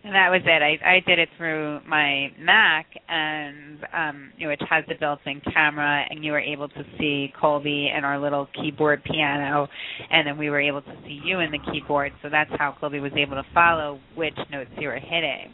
And 0.03 0.15
that 0.15 0.31
was 0.31 0.41
it. 0.47 0.63
I 0.63 0.97
I 0.97 1.01
did 1.07 1.19
it 1.19 1.29
through 1.37 1.81
my 1.87 2.29
Mac, 2.39 2.87
and 3.07 3.81
um, 3.93 4.33
you 4.39 4.47
know, 4.47 4.51
which 4.51 4.63
has 4.71 4.83
the 4.89 4.95
built-in 4.99 5.43
camera, 5.53 6.07
and 6.09 6.25
you 6.25 6.33
were 6.33 6.41
able 6.41 6.69
to 6.69 6.83
see 6.99 7.31
Colby 7.39 7.91
and 7.95 8.07
our 8.07 8.19
little 8.19 8.49
keyboard 8.55 9.05
piano, 9.05 9.69
and 10.11 10.27
then 10.27 10.39
we 10.39 10.49
were 10.49 10.61
able 10.61 10.81
to 10.81 10.97
see 11.05 11.21
you 11.23 11.41
in 11.41 11.51
the 11.51 11.59
keyboard. 11.71 12.13
So 12.23 12.31
that's 12.31 12.51
how 12.59 12.75
Colby 12.81 13.01
was 13.01 13.13
able 13.15 13.37
to 13.37 13.45
follow 13.53 14.01
which 14.15 14.39
notes 14.51 14.71
you 14.79 14.89
were 14.89 14.99
hitting. 14.99 15.53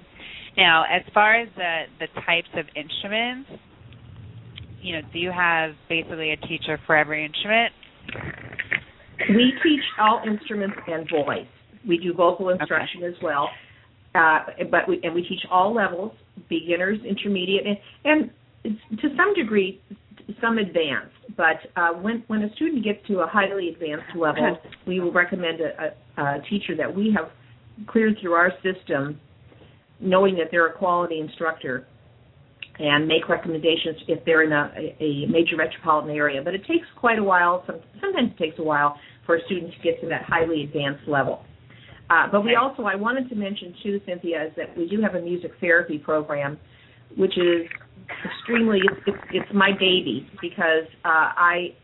Now, 0.56 0.84
as 0.84 1.02
far 1.12 1.40
as 1.40 1.48
the 1.56 1.82
the 1.98 2.06
types 2.24 2.48
of 2.54 2.66
instruments, 2.76 3.50
you 4.86 4.92
know, 4.92 5.02
do 5.12 5.18
you 5.18 5.32
have 5.32 5.72
basically 5.88 6.30
a 6.30 6.36
teacher 6.36 6.78
for 6.86 6.96
every 6.96 7.24
instrument? 7.24 7.72
We 9.30 9.52
teach 9.62 9.82
all 10.00 10.22
instruments 10.24 10.76
and 10.86 11.08
voice. 11.10 11.48
We 11.86 11.98
do 11.98 12.14
vocal 12.14 12.50
instruction 12.50 13.02
okay. 13.02 13.08
as 13.08 13.20
well. 13.20 13.48
Uh, 14.14 14.38
but 14.70 14.88
we 14.88 15.00
and 15.02 15.12
we 15.12 15.22
teach 15.22 15.40
all 15.50 15.74
levels, 15.74 16.12
beginners, 16.48 16.98
intermediate, 17.06 17.66
and, 17.66 18.30
and 18.64 18.78
to 19.00 19.08
some 19.16 19.34
degree, 19.34 19.80
some 20.40 20.58
advanced. 20.58 21.12
But 21.36 21.56
uh, 21.74 21.88
when 21.90 22.22
when 22.28 22.42
a 22.42 22.52
student 22.54 22.84
gets 22.84 23.04
to 23.08 23.20
a 23.20 23.26
highly 23.26 23.70
advanced 23.70 24.16
level, 24.16 24.56
we 24.86 25.00
will 25.00 25.12
recommend 25.12 25.60
a, 25.60 25.94
a, 26.16 26.22
a 26.22 26.42
teacher 26.48 26.76
that 26.76 26.94
we 26.94 27.14
have 27.14 27.30
cleared 27.88 28.16
through 28.22 28.34
our 28.34 28.52
system, 28.62 29.20
knowing 30.00 30.36
that 30.36 30.46
they're 30.50 30.68
a 30.68 30.72
quality 30.72 31.18
instructor, 31.18 31.86
and 32.78 33.08
make 33.08 33.28
recommendations 33.28 33.96
if 34.06 34.24
they're 34.24 34.42
in 34.42 34.52
a, 34.52 34.94
a 35.00 35.26
major 35.26 35.56
metropolitan 35.56 36.14
area. 36.14 36.42
But 36.42 36.54
it 36.54 36.60
takes 36.66 36.86
quite 36.98 37.18
a 37.18 37.24
while. 37.24 37.64
Some, 37.66 37.80
sometimes 38.00 38.32
it 38.32 38.38
takes 38.38 38.58
a 38.58 38.62
while 38.62 38.98
for 39.24 39.36
a 39.36 39.44
student 39.46 39.72
to 39.72 39.78
get 39.80 40.00
to 40.02 40.08
that 40.08 40.22
highly 40.22 40.64
advanced 40.64 41.08
level. 41.08 41.44
Uh, 42.08 42.28
but 42.30 42.44
we 42.44 42.54
also, 42.54 42.84
I 42.84 42.94
wanted 42.94 43.28
to 43.30 43.34
mention 43.34 43.74
too, 43.82 44.00
Cynthia, 44.06 44.46
is 44.46 44.52
that 44.56 44.76
we 44.76 44.88
do 44.88 45.00
have 45.00 45.14
a 45.14 45.20
music 45.20 45.52
therapy 45.60 45.98
program, 45.98 46.58
which 47.16 47.36
is 47.36 47.66
extremely, 48.24 48.78
it's, 48.84 49.00
it's, 49.06 49.24
it's 49.32 49.54
my 49.54 49.72
baby 49.72 50.28
because 50.40 50.84
uh, 51.04 51.32
I, 51.34 51.74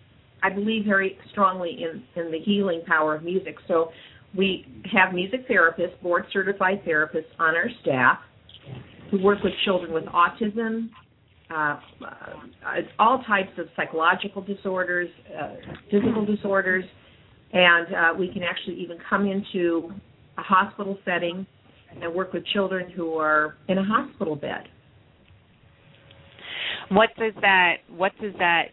I 0.43 0.51
believe 0.51 0.85
very 0.85 1.19
strongly 1.33 1.79
in, 1.83 2.05
in 2.21 2.31
the 2.31 2.39
healing 2.39 2.83
power 2.87 3.17
of 3.17 3.25
music. 3.25 3.57
So 3.67 3.91
we 4.37 4.67
have 4.93 5.13
music 5.13 5.49
therapists, 5.49 6.01
board 6.03 6.25
certified 6.33 6.85
therapists 6.85 7.33
on 7.41 7.57
our 7.57 7.69
staff 7.81 8.19
who 9.13 9.23
work 9.23 9.43
with 9.45 9.53
children 9.65 9.93
with 9.93 10.05
autism, 10.07 10.89
uh, 11.51 11.79
uh, 12.03 12.81
all 12.99 13.23
types 13.25 13.51
of 13.59 13.67
psychological 13.77 14.41
disorders, 14.41 15.09
uh, 15.39 15.55
physical 15.91 16.25
disorders, 16.25 16.85
and 17.53 17.95
uh, 17.95 18.19
we 18.19 18.33
can 18.33 18.43
actually 18.43 18.77
even 18.77 18.97
come 19.09 19.27
into 19.27 19.93
a 20.39 20.43
hospital 20.43 20.99
setting 21.05 21.47
and 21.91 22.15
work 22.15 22.33
with 22.33 22.43
children 22.47 22.91
who 22.91 23.19
are 23.19 23.57
in 23.69 23.77
a 23.77 23.85
hospital 23.85 24.35
bed. 24.35 24.67
What 26.89 27.11
does 27.19 27.35
that 27.43 27.77
What 27.95 28.13
does 28.19 28.33
that 28.39 28.69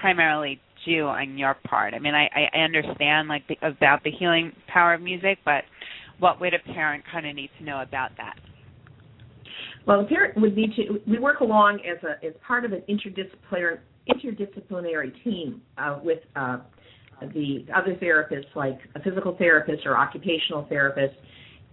primarily 0.00 0.60
do 0.86 1.06
on 1.06 1.36
your 1.36 1.56
part? 1.68 1.92
I 1.92 1.98
mean, 1.98 2.14
I, 2.14 2.28
I 2.54 2.58
understand 2.58 3.26
like 3.26 3.42
the, 3.48 3.56
about 3.66 4.04
the 4.04 4.12
healing 4.12 4.52
power 4.72 4.94
of 4.94 5.02
music, 5.02 5.38
but 5.44 5.64
what 6.20 6.40
would 6.40 6.54
a 6.54 6.72
parent 6.72 7.02
kind 7.12 7.26
of 7.26 7.34
need 7.34 7.50
to 7.58 7.64
know 7.64 7.82
about 7.82 8.12
that? 8.18 8.34
Well, 9.86 10.02
the 10.02 10.08
parent 10.08 10.40
would 10.40 10.56
need 10.56 10.74
to. 10.76 11.00
We 11.06 11.18
work 11.18 11.40
along 11.40 11.80
as 11.80 12.02
a 12.04 12.24
as 12.24 12.34
part 12.46 12.64
of 12.64 12.72
an 12.72 12.82
interdisciplinary 12.88 13.78
interdisciplinary 14.10 15.12
team 15.24 15.62
uh, 15.78 15.98
with 16.02 16.18
uh, 16.36 16.58
the 17.34 17.64
other 17.74 17.94
therapists, 17.94 18.54
like 18.54 18.78
a 18.94 19.02
physical 19.02 19.36
therapist 19.36 19.86
or 19.86 19.96
occupational 19.96 20.66
therapist. 20.68 21.14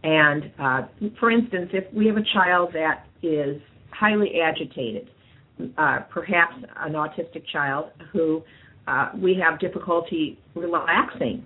And 0.04 0.52
uh, 0.60 0.82
for 1.20 1.32
instance, 1.32 1.70
if 1.74 1.92
we 1.94 2.08
have 2.08 2.18
a 2.18 2.24
child 2.34 2.70
that 2.74 3.06
is 3.22 3.62
highly 3.92 4.40
agitated, 4.42 5.10
uh, 5.78 6.00
perhaps 6.10 6.54
an 6.78 6.94
autistic 6.94 7.44
child 7.52 7.92
who 8.14 8.42
uh, 8.88 9.10
we 9.18 9.40
have 9.44 9.60
difficulty 9.60 10.40
relaxing 10.56 11.46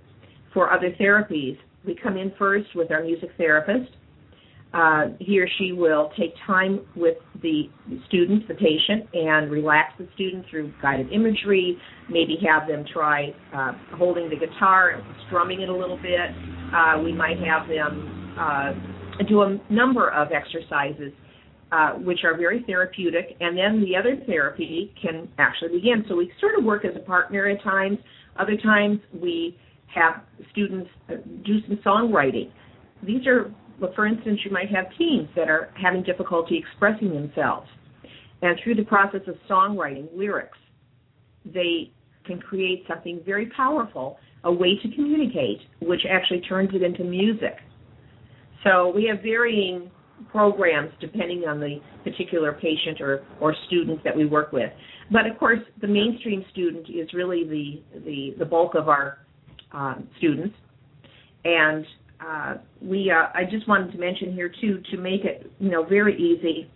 for 0.53 0.71
other 0.71 0.91
therapies, 0.99 1.57
we 1.85 1.95
come 1.95 2.15
in 2.17 2.31
first 2.37 2.67
with 2.75 2.91
our 2.91 3.03
music 3.03 3.29
therapist 3.37 3.91
uh, 4.73 5.05
he 5.19 5.39
or 5.39 5.47
she 5.59 5.71
will 5.71 6.11
take 6.17 6.33
time 6.47 6.81
with 6.95 7.17
the 7.41 7.69
student, 8.07 8.47
the 8.47 8.55
patient, 8.55 9.07
and 9.13 9.51
relax 9.51 9.93
the 9.99 10.07
student 10.15 10.45
through 10.49 10.73
guided 10.81 11.11
imagery, 11.11 11.77
maybe 12.09 12.37
have 12.47 12.67
them 12.67 12.83
try 12.91 13.33
uh, 13.55 13.73
holding 13.95 14.29
the 14.29 14.35
guitar 14.35 14.91
and 14.91 15.03
strumming 15.27 15.61
it 15.61 15.69
a 15.69 15.75
little 15.75 15.97
bit. 15.97 16.31
Uh, 16.73 16.99
we 17.03 17.13
might 17.13 17.37
have 17.37 17.67
them 17.67 18.35
uh, 18.39 18.71
do 19.27 19.43
a 19.43 19.59
number 19.69 20.09
of 20.09 20.29
exercises 20.31 21.13
uh, 21.71 21.93
which 21.93 22.19
are 22.23 22.37
very 22.37 22.63
therapeutic, 22.67 23.35
and 23.39 23.57
then 23.57 23.83
the 23.83 23.95
other 23.95 24.15
therapy 24.27 24.93
can 25.01 25.27
actually 25.39 25.69
begin. 25.69 26.05
So 26.07 26.15
we 26.15 26.31
sort 26.39 26.57
of 26.57 26.63
work 26.63 26.85
as 26.85 26.95
a 26.95 26.99
partner 26.99 27.47
at 27.47 27.63
times. 27.63 27.97
Other 28.39 28.57
times 28.57 28.99
we 29.19 29.57
have 29.93 30.23
students 30.51 30.89
uh, 31.09 31.15
do 31.45 31.59
some 31.67 31.77
songwriting. 31.85 32.51
These 33.01 33.27
are 33.27 33.51
but 33.79 33.93
for 33.95 34.05
instance, 34.05 34.39
you 34.45 34.51
might 34.51 34.69
have 34.69 34.85
teens 34.97 35.29
that 35.35 35.49
are 35.49 35.69
having 35.81 36.03
difficulty 36.03 36.57
expressing 36.57 37.09
themselves. 37.13 37.67
And 38.41 38.59
through 38.63 38.75
the 38.75 38.83
process 38.83 39.21
of 39.27 39.35
songwriting, 39.49 40.07
lyrics, 40.15 40.57
they 41.45 41.91
can 42.25 42.39
create 42.39 42.83
something 42.87 43.21
very 43.25 43.47
powerful, 43.55 44.17
a 44.43 44.51
way 44.51 44.77
to 44.81 44.95
communicate, 44.95 45.59
which 45.81 46.01
actually 46.09 46.41
turns 46.41 46.69
it 46.73 46.81
into 46.81 47.03
music. 47.03 47.55
So 48.63 48.91
we 48.95 49.05
have 49.05 49.21
varying 49.21 49.91
programs 50.31 50.91
depending 51.01 51.43
on 51.47 51.59
the 51.59 51.79
particular 52.03 52.53
patient 52.53 53.01
or, 53.01 53.23
or 53.41 53.55
student 53.67 54.03
that 54.03 54.15
we 54.15 54.25
work 54.25 54.51
with. 54.51 54.71
But 55.11 55.25
of 55.25 55.37
course, 55.37 55.59
the 55.81 55.87
mainstream 55.87 56.45
student 56.51 56.87
is 56.89 57.13
really 57.13 57.43
the, 57.43 57.99
the, 58.05 58.35
the 58.39 58.45
bulk 58.45 58.75
of 58.75 58.87
our 58.87 59.19
um, 59.71 60.07
students. 60.17 60.55
And 61.43 61.85
uh, 62.23 62.57
we 62.81 63.11
uh, 63.11 63.27
I 63.33 63.43
just 63.49 63.67
wanted 63.67 63.91
to 63.91 63.97
mention 63.97 64.33
here 64.33 64.51
too 64.61 64.81
to 64.91 64.97
make 64.97 65.25
it 65.25 65.51
you 65.59 65.69
know 65.69 65.83
very 65.83 66.15
easy 66.15 66.69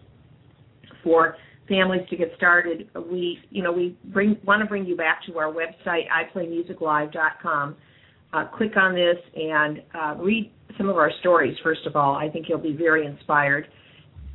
for 1.03 1.37
families 1.67 2.01
to 2.09 2.17
get 2.17 2.31
started. 2.35 2.89
We 3.09 3.39
you 3.49 3.63
know 3.63 3.71
we 3.71 3.97
bring 4.05 4.37
want 4.45 4.61
to 4.61 4.67
bring 4.67 4.85
you 4.85 4.95
back 4.95 5.21
to 5.27 5.37
our 5.37 5.51
website 5.51 6.03
iPlayMusicLive.com. 6.35 7.75
Uh, 8.33 8.45
click 8.57 8.75
on 8.75 8.93
this 8.93 9.17
and 9.35 9.81
uh, 9.95 10.15
read 10.21 10.51
some 10.77 10.89
of 10.89 10.97
our 10.97 11.11
stories. 11.21 11.55
First 11.63 11.85
of 11.85 11.95
all, 11.95 12.15
I 12.15 12.29
think 12.29 12.47
you'll 12.49 12.57
be 12.59 12.75
very 12.75 13.05
inspired. 13.05 13.67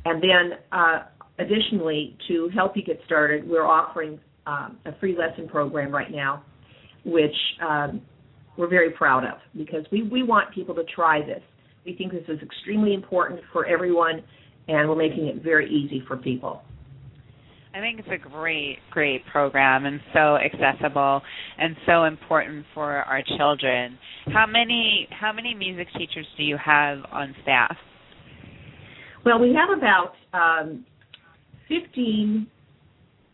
And 0.05 0.21
then, 0.21 0.57
uh, 0.71 1.03
additionally, 1.37 2.17
to 2.27 2.49
help 2.53 2.75
you 2.75 2.83
get 2.83 2.99
started, 3.05 3.47
we're 3.47 3.65
offering 3.65 4.19
um, 4.47 4.77
a 4.85 4.97
free 4.99 5.15
lesson 5.17 5.47
program 5.47 5.91
right 5.91 6.11
now, 6.11 6.43
which 7.05 7.35
um, 7.61 8.01
we're 8.57 8.69
very 8.69 8.91
proud 8.91 9.23
of 9.23 9.39
because 9.57 9.85
we, 9.91 10.03
we 10.03 10.23
want 10.23 10.53
people 10.53 10.75
to 10.75 10.83
try 10.95 11.21
this. 11.21 11.41
We 11.85 11.95
think 11.95 12.11
this 12.11 12.23
is 12.27 12.39
extremely 12.41 12.93
important 12.93 13.41
for 13.51 13.65
everyone, 13.65 14.23
and 14.67 14.87
we're 14.87 14.95
making 14.95 15.27
it 15.27 15.43
very 15.43 15.69
easy 15.69 16.03
for 16.07 16.17
people. 16.17 16.61
I 17.75 17.79
think 17.79 17.99
it's 17.99 18.07
a 18.11 18.29
great, 18.29 18.77
great 18.91 19.25
program 19.31 19.85
and 19.85 19.99
so 20.13 20.37
accessible 20.37 21.21
and 21.57 21.75
so 21.87 22.03
important 22.03 22.65
for 22.73 22.97
our 22.97 23.23
children. 23.37 23.97
How 24.27 24.45
many 24.45 25.07
how 25.09 25.33
many 25.33 25.55
music 25.55 25.87
teachers 25.97 26.27
do 26.37 26.43
you 26.43 26.55
have 26.63 26.99
on 27.11 27.33
staff? 27.41 27.75
Well, 29.25 29.39
we 29.39 29.55
have 29.55 29.75
about 29.75 30.13
um, 30.33 30.85
15 31.67 32.45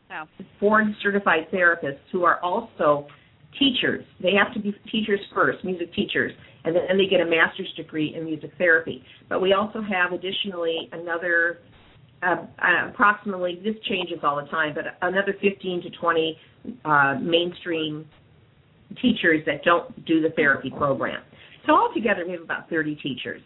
wow. 0.09 0.27
board 0.61 0.85
certified 1.03 1.47
therapists 1.51 1.99
who 2.11 2.23
are 2.23 2.39
also 2.41 3.07
teachers. 3.57 4.05
They 4.21 4.33
have 4.33 4.53
to 4.53 4.59
be 4.59 4.75
teachers 4.91 5.19
first, 5.33 5.63
music 5.63 5.93
teachers, 5.93 6.31
and 6.63 6.75
then 6.75 6.97
they 6.97 7.07
get 7.07 7.21
a 7.21 7.25
master's 7.25 7.71
degree 7.75 8.13
in 8.15 8.25
music 8.25 8.51
therapy. 8.57 9.03
But 9.27 9.41
we 9.41 9.53
also 9.53 9.81
have 9.81 10.11
additionally 10.11 10.89
another 10.91 11.59
uh, 12.21 12.35
uh, 12.61 12.89
approximately 12.89 13.61
this 13.63 13.75
changes 13.87 14.19
all 14.23 14.35
the 14.35 14.49
time, 14.49 14.75
but 14.75 14.83
another 15.01 15.33
15 15.41 15.83
to 15.83 15.89
20 15.89 16.37
uh, 16.83 17.15
mainstream 17.21 18.05
teachers 19.01 19.41
that 19.45 19.63
don't 19.63 20.05
do 20.05 20.21
the 20.21 20.29
therapy 20.31 20.69
program. 20.69 21.21
So 21.65 21.73
altogether, 21.73 22.25
we 22.25 22.33
have 22.33 22.41
about 22.41 22.69
30 22.69 22.95
teachers. 22.95 23.41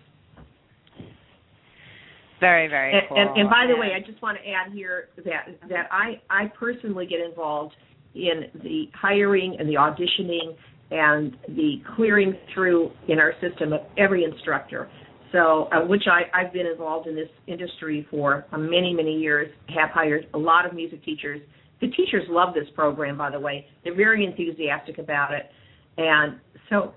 Very, 2.39 2.67
very 2.67 2.93
and, 2.93 3.03
cool. 3.07 3.17
And, 3.17 3.41
and 3.41 3.49
by 3.49 3.65
the 3.67 3.79
way, 3.79 3.91
I 3.95 3.99
just 4.05 4.21
want 4.21 4.37
to 4.37 4.49
add 4.49 4.73
here 4.73 5.09
that 5.23 5.69
that 5.69 5.87
I 5.91 6.19
I 6.29 6.51
personally 6.59 7.05
get 7.05 7.21
involved 7.21 7.73
in 8.15 8.45
the 8.61 8.85
hiring 8.93 9.57
and 9.59 9.67
the 9.67 9.75
auditioning 9.75 10.55
and 10.91 11.35
the 11.55 11.81
clearing 11.95 12.37
through 12.53 12.91
in 13.07 13.19
our 13.19 13.33
system 13.41 13.73
of 13.73 13.81
every 13.97 14.23
instructor. 14.23 14.89
So, 15.31 15.67
uh, 15.71 15.85
which 15.87 16.03
I, 16.07 16.39
I've 16.39 16.53
been 16.53 16.67
involved 16.67 17.07
in 17.07 17.15
this 17.15 17.29
industry 17.47 18.07
for 18.11 18.45
uh, 18.51 18.57
many, 18.57 18.93
many 18.93 19.17
years, 19.17 19.51
have 19.69 19.89
hired 19.89 20.27
a 20.35 20.37
lot 20.37 20.67
of 20.67 20.73
music 20.73 21.03
teachers. 21.03 21.41
The 21.81 21.87
teachers 21.87 22.23
love 22.29 22.53
this 22.53 22.67
program, 22.75 23.17
by 23.17 23.31
the 23.31 23.39
way. 23.39 23.65
They're 23.83 23.95
very 23.95 24.25
enthusiastic 24.25 24.99
about 24.99 25.33
it. 25.33 25.49
And 25.97 26.39
so 26.69 26.93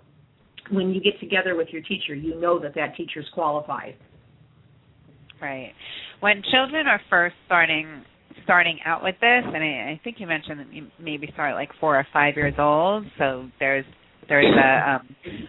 when 0.70 0.90
you 0.90 1.00
get 1.00 1.18
together 1.18 1.56
with 1.56 1.68
your 1.70 1.82
teacher, 1.82 2.14
you 2.14 2.38
know 2.38 2.58
that 2.58 2.74
that 2.74 2.94
teacher's 2.96 3.26
qualified. 3.32 3.96
Right. 5.40 5.72
When 6.20 6.42
children 6.50 6.86
are 6.86 7.00
first 7.08 7.36
starting 7.46 8.04
starting 8.44 8.78
out 8.84 9.02
with 9.02 9.14
this, 9.20 9.42
and 9.44 9.56
I, 9.56 9.92
I 9.92 10.00
think 10.04 10.16
you 10.18 10.26
mentioned 10.26 10.60
that 10.60 10.72
you 10.72 10.86
maybe 11.00 11.28
start 11.32 11.54
like 11.54 11.70
four 11.80 11.96
or 11.96 12.06
five 12.12 12.36
years 12.36 12.54
old, 12.58 13.04
so 13.18 13.48
there's 13.58 13.84
there's 14.28 14.46
a 14.56 14.90
um, 14.90 15.08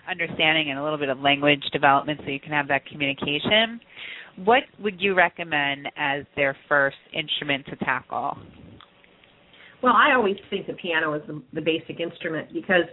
understanding 0.10 0.70
and 0.70 0.80
a 0.80 0.84
little 0.84 1.00
bit 1.00 1.10
of 1.10 1.20
language 1.20 1.64
development, 1.74 2.20
so 2.24 2.30
you 2.30 2.40
can 2.40 2.52
have 2.52 2.68
that 2.68 2.86
communication. 2.86 3.80
What 4.46 4.64
would 4.80 5.02
you 5.02 5.16
recommend 5.16 5.88
as 5.98 6.24
their 6.36 6.56
first 6.70 6.98
instrument 7.12 7.66
to 7.68 7.76
tackle? 7.78 8.38
Well, 9.82 9.94
I 9.96 10.14
always 10.16 10.36
think 10.50 10.68
the 10.68 10.74
piano 10.74 11.14
is 11.14 11.22
the, 11.28 11.42
the 11.54 11.62
basic 11.62 12.00
instrument 12.00 12.54
because 12.54 12.84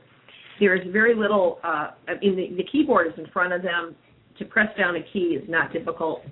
there's 0.60 0.80
very 0.92 1.14
little. 1.14 1.58
Uh, 1.62 1.90
I 2.08 2.18
mean, 2.20 2.36
the, 2.36 2.56
the 2.62 2.68
keyboard 2.70 3.08
is 3.08 3.14
in 3.18 3.30
front 3.30 3.52
of 3.52 3.62
them. 3.62 3.94
To 4.38 4.44
press 4.44 4.66
down 4.76 4.96
a 4.96 5.02
key 5.12 5.38
is 5.40 5.48
not 5.48 5.72
difficult. 5.72 6.22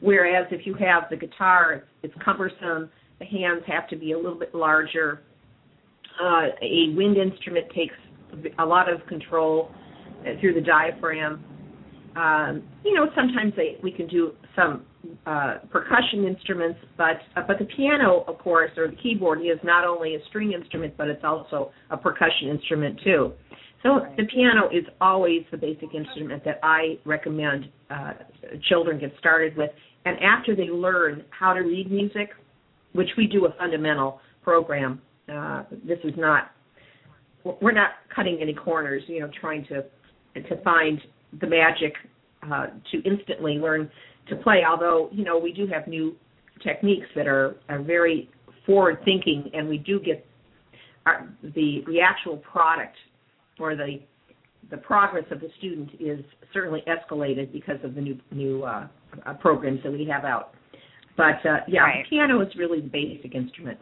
Whereas 0.00 0.46
if 0.50 0.66
you 0.66 0.74
have 0.74 1.04
the 1.10 1.16
guitar, 1.16 1.84
it's 2.02 2.14
cumbersome. 2.24 2.90
The 3.18 3.24
hands 3.24 3.62
have 3.66 3.88
to 3.88 3.96
be 3.96 4.12
a 4.12 4.16
little 4.16 4.38
bit 4.38 4.54
larger. 4.54 5.22
Uh, 6.22 6.46
a 6.62 6.94
wind 6.94 7.16
instrument 7.16 7.66
takes 7.74 7.94
a 8.58 8.64
lot 8.64 8.92
of 8.92 9.06
control 9.06 9.70
uh, 10.20 10.38
through 10.40 10.54
the 10.54 10.60
diaphragm. 10.60 11.44
Um, 12.16 12.62
you 12.84 12.94
know, 12.94 13.06
sometimes 13.14 13.52
they, 13.56 13.76
we 13.82 13.92
can 13.92 14.06
do 14.08 14.32
some 14.54 14.84
uh, 15.26 15.58
percussion 15.70 16.24
instruments, 16.24 16.78
but 16.96 17.18
uh, 17.36 17.42
but 17.46 17.58
the 17.58 17.66
piano, 17.76 18.24
of 18.26 18.38
course, 18.38 18.70
or 18.76 18.88
the 18.88 18.96
keyboard 18.96 19.40
is 19.40 19.58
not 19.62 19.86
only 19.86 20.14
a 20.14 20.18
string 20.28 20.52
instrument, 20.52 20.94
but 20.96 21.08
it's 21.08 21.24
also 21.24 21.70
a 21.90 21.96
percussion 21.96 22.48
instrument 22.50 22.98
too. 23.04 23.32
So 23.82 24.00
right. 24.00 24.16
the 24.16 24.24
piano 24.24 24.68
is 24.72 24.84
always 25.00 25.42
the 25.50 25.56
basic 25.56 25.94
instrument 25.94 26.44
that 26.44 26.60
I 26.62 26.98
recommend 27.04 27.68
uh, 27.90 28.14
children 28.68 28.98
get 28.98 29.12
started 29.18 29.56
with. 29.56 29.70
And 30.04 30.16
after 30.20 30.54
they 30.56 30.68
learn 30.68 31.24
how 31.30 31.52
to 31.52 31.60
read 31.60 31.90
music, 31.90 32.30
which 32.92 33.10
we 33.16 33.26
do 33.26 33.46
a 33.46 33.52
fundamental 33.58 34.20
program, 34.42 35.00
uh, 35.32 35.64
this 35.84 35.98
is 36.04 36.14
not 36.16 36.52
we're 37.60 37.72
not 37.72 37.90
cutting 38.14 38.38
any 38.40 38.54
corners, 38.54 39.02
you 39.06 39.20
know, 39.20 39.30
trying 39.40 39.64
to 39.66 39.84
to 40.40 40.62
find 40.62 41.00
the 41.40 41.46
magic 41.46 41.94
uh, 42.42 42.66
to 42.90 43.02
instantly 43.04 43.54
learn 43.54 43.90
to 44.28 44.36
play. 44.36 44.62
Although 44.68 45.08
you 45.12 45.24
know 45.24 45.38
we 45.38 45.52
do 45.52 45.66
have 45.66 45.86
new 45.86 46.16
techniques 46.62 47.06
that 47.14 47.26
are, 47.26 47.56
are 47.68 47.82
very 47.82 48.30
forward 48.64 48.98
thinking, 49.04 49.50
and 49.54 49.68
we 49.68 49.78
do 49.78 50.00
get 50.00 50.26
our, 51.04 51.28
the 51.42 51.82
the 51.86 52.00
actual 52.00 52.36
product 52.38 52.96
or 53.58 53.76
the 53.76 54.00
the 54.70 54.76
progress 54.76 55.24
of 55.30 55.40
the 55.40 55.48
student 55.58 55.90
is 56.00 56.20
certainly 56.52 56.82
escalated 56.88 57.52
because 57.52 57.78
of 57.84 57.94
the 57.94 58.00
new 58.00 58.18
new 58.32 58.64
uh, 58.64 58.86
uh, 59.24 59.34
programs 59.34 59.80
that 59.84 59.92
we 59.92 60.06
have 60.10 60.24
out. 60.24 60.54
But 61.16 61.44
uh, 61.46 61.58
yeah, 61.68 61.82
right. 61.82 62.06
piano 62.08 62.40
is 62.40 62.48
really 62.56 62.80
the 62.80 62.88
basic 62.88 63.34
instrument. 63.34 63.78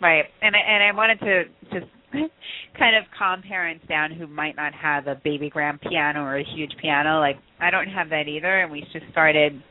Right, 0.00 0.24
and 0.40 0.56
I, 0.56 0.58
and 0.58 0.82
I 0.82 0.96
wanted 0.96 1.20
to 1.20 1.44
just 1.72 1.86
kind 2.78 2.96
of 2.96 3.04
calm 3.16 3.42
parents 3.42 3.84
down 3.88 4.10
who 4.10 4.26
might 4.26 4.56
not 4.56 4.74
have 4.74 5.06
a 5.06 5.14
baby 5.22 5.48
grand 5.48 5.80
piano 5.80 6.22
or 6.22 6.38
a 6.38 6.44
huge 6.54 6.72
piano. 6.80 7.20
Like 7.20 7.36
I 7.60 7.70
don't 7.70 7.88
have 7.88 8.08
that 8.10 8.28
either, 8.28 8.62
and 8.62 8.72
we 8.72 8.80
just 8.92 9.06
started. 9.10 9.62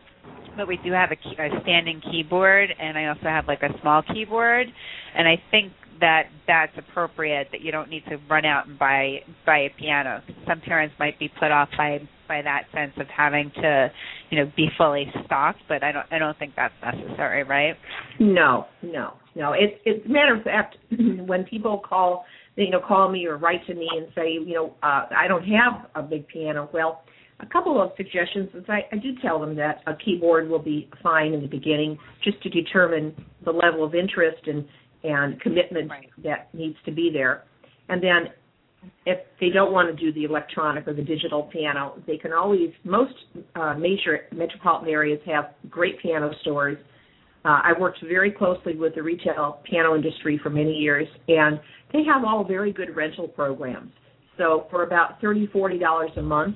But 0.55 0.67
we 0.67 0.77
do 0.83 0.91
have 0.91 1.11
a, 1.11 1.15
key, 1.15 1.33
a 1.39 1.61
standing 1.61 2.01
keyboard, 2.11 2.69
and 2.77 2.97
I 2.97 3.07
also 3.07 3.23
have 3.23 3.47
like 3.47 3.63
a 3.63 3.69
small 3.81 4.03
keyboard, 4.13 4.67
and 5.15 5.25
I 5.25 5.41
think 5.49 5.71
that 6.01 6.23
that's 6.47 6.73
appropriate. 6.77 7.47
That 7.51 7.61
you 7.61 7.71
don't 7.71 7.89
need 7.89 8.03
to 8.09 8.17
run 8.29 8.45
out 8.45 8.67
and 8.67 8.77
buy 8.77 9.19
buy 9.45 9.59
a 9.59 9.69
piano. 9.79 10.21
Some 10.47 10.61
parents 10.61 10.93
might 10.99 11.17
be 11.17 11.29
put 11.39 11.51
off 11.51 11.69
by 11.77 11.99
by 12.27 12.41
that 12.41 12.63
sense 12.73 12.93
of 12.97 13.07
having 13.07 13.51
to, 13.55 13.91
you 14.29 14.39
know, 14.39 14.51
be 14.55 14.67
fully 14.77 15.05
stocked. 15.25 15.59
But 15.67 15.83
I 15.83 15.91
don't 15.91 16.05
I 16.11 16.19
don't 16.19 16.37
think 16.37 16.53
that's 16.55 16.73
necessary, 16.83 17.43
right? 17.43 17.75
No, 18.19 18.67
no, 18.81 19.13
no. 19.35 19.53
It's 19.53 19.79
it's 19.85 20.07
matter 20.07 20.35
of 20.35 20.43
fact 20.43 20.77
when 21.25 21.45
people 21.45 21.81
call 21.87 22.25
you 22.55 22.69
know 22.69 22.81
call 22.85 23.09
me 23.09 23.25
or 23.25 23.37
write 23.37 23.65
to 23.67 23.73
me 23.73 23.87
and 23.95 24.07
say 24.15 24.31
you 24.31 24.53
know 24.53 24.73
uh, 24.83 25.05
I 25.15 25.27
don't 25.27 25.43
have 25.43 25.87
a 25.95 26.01
big 26.01 26.27
piano. 26.27 26.69
Well, 26.73 27.03
a 27.39 27.45
couple 27.47 27.81
of 27.81 27.91
suggestions 27.97 28.49
is 28.53 28.63
I, 28.67 28.81
I 28.91 28.97
do 28.97 29.09
tell 29.21 29.39
them 29.39 29.55
that 29.55 29.81
a 29.87 29.95
keyboard 29.95 30.47
will 30.47 30.59
be 30.59 30.89
fine 31.01 31.33
in 31.33 31.41
the 31.41 31.47
beginning 31.47 31.97
just 32.23 32.41
to 32.43 32.49
determine 32.49 33.13
the 33.43 33.51
level 33.51 33.83
of 33.83 33.95
interest 33.95 34.47
and 34.47 34.65
and 35.03 35.39
commitment 35.41 35.89
right. 35.89 36.09
that 36.23 36.53
needs 36.53 36.75
to 36.85 36.91
be 36.91 37.09
there. 37.11 37.43
And 37.89 38.01
then 38.01 38.27
if 39.05 39.19
they 39.39 39.49
don't 39.49 39.71
want 39.71 39.95
to 39.95 40.03
do 40.03 40.11
the 40.13 40.25
electronic 40.25 40.87
or 40.87 40.93
the 40.93 41.03
digital 41.03 41.43
piano, 41.43 42.01
they 42.07 42.17
can 42.17 42.33
always 42.33 42.71
most 42.83 43.13
uh, 43.55 43.75
major 43.75 44.21
metropolitan 44.31 44.89
areas 44.89 45.19
have 45.25 45.53
great 45.69 45.99
piano 46.01 46.31
stores. 46.41 46.77
Uh, 47.43 47.59
I 47.63 47.73
worked 47.79 47.99
very 48.07 48.31
closely 48.31 48.75
with 48.75 48.95
the 48.95 49.03
retail 49.03 49.59
piano 49.63 49.95
industry 49.95 50.39
for 50.41 50.49
many 50.49 50.73
years, 50.73 51.07
and 51.27 51.59
they 51.91 52.03
have 52.03 52.23
all 52.23 52.43
very 52.43 52.71
good 52.71 52.95
rental 52.95 53.27
programs. 53.27 53.91
So 54.37 54.67
for 54.69 54.83
about 54.83 55.19
thirty, 55.21 55.47
forty 55.47 55.77
dollars 55.77 56.11
a 56.17 56.21
month, 56.21 56.55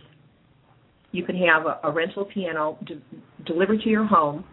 you 1.12 1.23
can 1.23 1.36
have 1.38 1.65
a, 1.65 1.79
a 1.84 1.91
rental 1.91 2.25
piano 2.25 2.77
de- 2.86 3.01
delivered 3.45 3.81
to 3.81 3.89
your 3.89 4.05
home, 4.05 4.45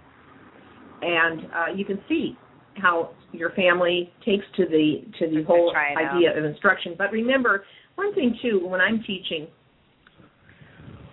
and 1.02 1.40
uh, 1.40 1.74
you 1.74 1.85
can 1.85 2.00
see 2.09 2.37
how 2.76 3.11
your 3.33 3.51
family 3.51 4.12
takes 4.25 4.45
to 4.57 4.66
the 4.66 5.03
to 5.18 5.31
the 5.35 5.42
whole 5.45 5.75
idea 5.75 6.31
out. 6.31 6.38
of 6.38 6.45
instruction. 6.45 6.95
But 6.97 7.12
remember 7.12 7.64
one 7.95 8.14
thing 8.14 8.38
too, 8.42 8.66
when 8.66 8.81
I'm 8.81 9.03
teaching, 9.03 9.49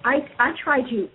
I 0.03 0.19
I 0.39 0.51
try 0.63 0.82
to 0.82 1.10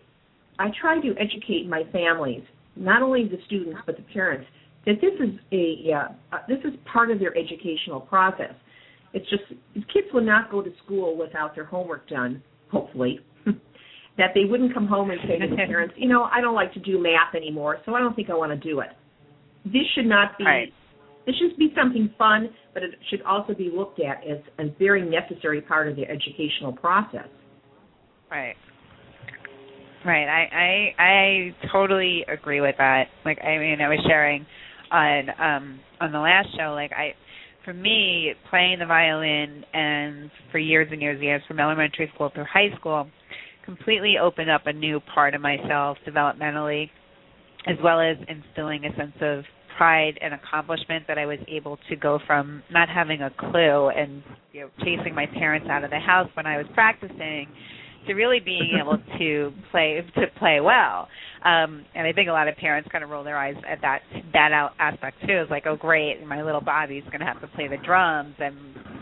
I 0.59 0.69
try 0.81 1.01
to 1.01 1.15
educate 1.19 1.69
my 1.69 1.83
families, 1.93 2.43
not 2.77 3.03
only 3.03 3.25
the 3.25 3.39
students 3.47 3.81
but 3.87 3.97
the 3.97 4.05
parents, 4.13 4.47
that 4.87 4.97
this 5.01 5.13
is 5.21 5.35
a 5.53 5.93
uh, 5.93 6.39
this 6.49 6.59
is 6.65 6.79
part 6.91 7.11
of 7.11 7.19
their 7.19 7.37
educational 7.37 8.01
process. 8.01 8.55
It's 9.13 9.29
just 9.31 9.45
kids 9.93 10.09
will 10.13 10.25
not 10.25 10.51
go 10.51 10.61
to 10.63 10.71
school 10.85 11.17
without 11.17 11.55
their 11.55 11.65
homework 11.65 12.09
done. 12.09 12.43
Hopefully, 12.71 13.21
that 14.19 14.31
they 14.35 14.45
wouldn't 14.45 14.75
come 14.75 14.87
home 14.87 15.11
and 15.11 15.21
say 15.29 15.39
to 15.39 15.49
the 15.49 15.57
parents, 15.57 15.95
you 15.99 16.09
know, 16.09 16.25
I 16.25 16.41
don't 16.41 16.55
like 16.55 16.73
to 16.75 16.81
do 16.81 17.01
math 17.01 17.35
anymore, 17.35 17.79
so 17.87 17.95
I 17.95 18.01
don't 18.01 18.15
think 18.15 18.31
I 18.31 18.35
want 18.35 18.51
to 18.51 18.69
do 18.69 18.81
it. 18.81 18.91
This 19.65 19.85
should 19.95 20.07
not 20.07 20.37
be. 20.37 20.45
Right. 20.45 20.73
This 21.27 21.35
should 21.37 21.57
be 21.57 21.73
something 21.77 22.13
fun, 22.19 22.51
but 22.75 22.83
it 22.83 22.91
should 23.09 23.23
also 23.23 23.55
be 23.55 23.71
looked 23.75 24.01
at 24.01 24.23
as 24.27 24.39
a 24.59 24.75
very 24.79 25.03
necessary 25.09 25.61
part 25.61 25.89
of 25.89 25.97
the 25.97 26.03
educational 26.03 26.73
process. 26.73 27.29
Right. 28.31 28.57
Right. 30.05 30.29
I, 30.29 30.93
I 30.99 31.03
I 31.03 31.69
totally 31.73 32.25
agree 32.29 32.61
with 32.61 32.75
that. 32.79 33.05
Like 33.25 33.39
I 33.43 33.57
mean 33.59 33.81
I 33.81 33.89
was 33.89 33.99
sharing 34.07 34.45
on 34.91 35.29
um 35.41 35.81
on 36.01 36.13
the 36.13 36.19
last 36.19 36.49
show, 36.59 36.73
like 36.75 36.93
I 36.93 37.15
for 37.65 37.73
me, 37.73 38.35
playing 38.51 38.79
the 38.81 38.87
violin 38.87 39.65
and 39.73 40.31
for 40.53 40.59
years 40.59 40.89
and 40.93 41.01
years 41.01 41.15
and 41.15 41.25
years 41.25 41.43
from 41.49 41.59
elementary 41.59 42.11
school 42.15 42.31
through 42.35 42.45
high 42.45 42.75
school 42.79 43.09
completely 43.65 44.17
opened 44.21 44.51
up 44.51 44.67
a 44.67 44.73
new 44.73 45.01
part 45.15 45.35
of 45.35 45.41
myself 45.41 45.97
developmentally 46.07 46.91
as 47.67 47.77
well 47.83 47.99
as 47.99 48.17
instilling 48.29 48.85
a 48.85 48.95
sense 48.95 49.17
of 49.23 49.43
pride 49.77 50.19
and 50.21 50.35
accomplishment 50.35 51.05
that 51.09 51.19
I 51.19 51.27
was 51.27 51.39
able 51.49 51.79
to 51.89 51.97
go 51.97 52.19
from 52.27 52.63
not 52.71 52.89
having 52.89 53.23
a 53.23 53.31
clue 53.31 53.89
and 53.89 54.23
you 54.53 54.61
know 54.63 54.71
chasing 54.81 55.15
my 55.15 55.27
parents 55.27 55.69
out 55.71 55.85
of 55.85 55.91
the 55.91 55.99
house 55.99 56.29
when 56.35 56.47
I 56.47 56.57
was 56.57 56.67
practicing 56.75 57.49
to 58.07 58.15
really 58.15 58.41
being 58.41 58.79
able 58.81 58.99
to 59.19 59.53
play 59.71 60.01
to 60.17 60.27
play 60.39 60.61
well. 60.61 61.09
Um 61.45 61.85
and 61.95 62.07
I 62.07 62.13
think 62.13 62.29
a 62.29 62.33
lot 62.33 62.49
of 62.49 62.57
parents 62.57 62.89
kind 62.91 63.05
of 63.05 63.11
roll 63.11 63.25
their 63.25 63.39
eyes 63.39 63.57
at 63.69 63.81
that 63.83 64.01
that 64.33 64.53
out 64.53 64.73
aspect 64.79 65.21
too. 65.21 65.41
It's 65.43 65.51
like, 65.51 65.67
oh 65.67 65.77
great, 65.77 66.25
my 66.27 66.43
little 66.43 66.61
Bobby's 66.61 67.05
gonna 67.11 67.27
have 67.27 67.41
to 67.41 67.49
play 67.49 67.69
the 67.69 67.79
drums 67.85 68.35
and 68.39 68.57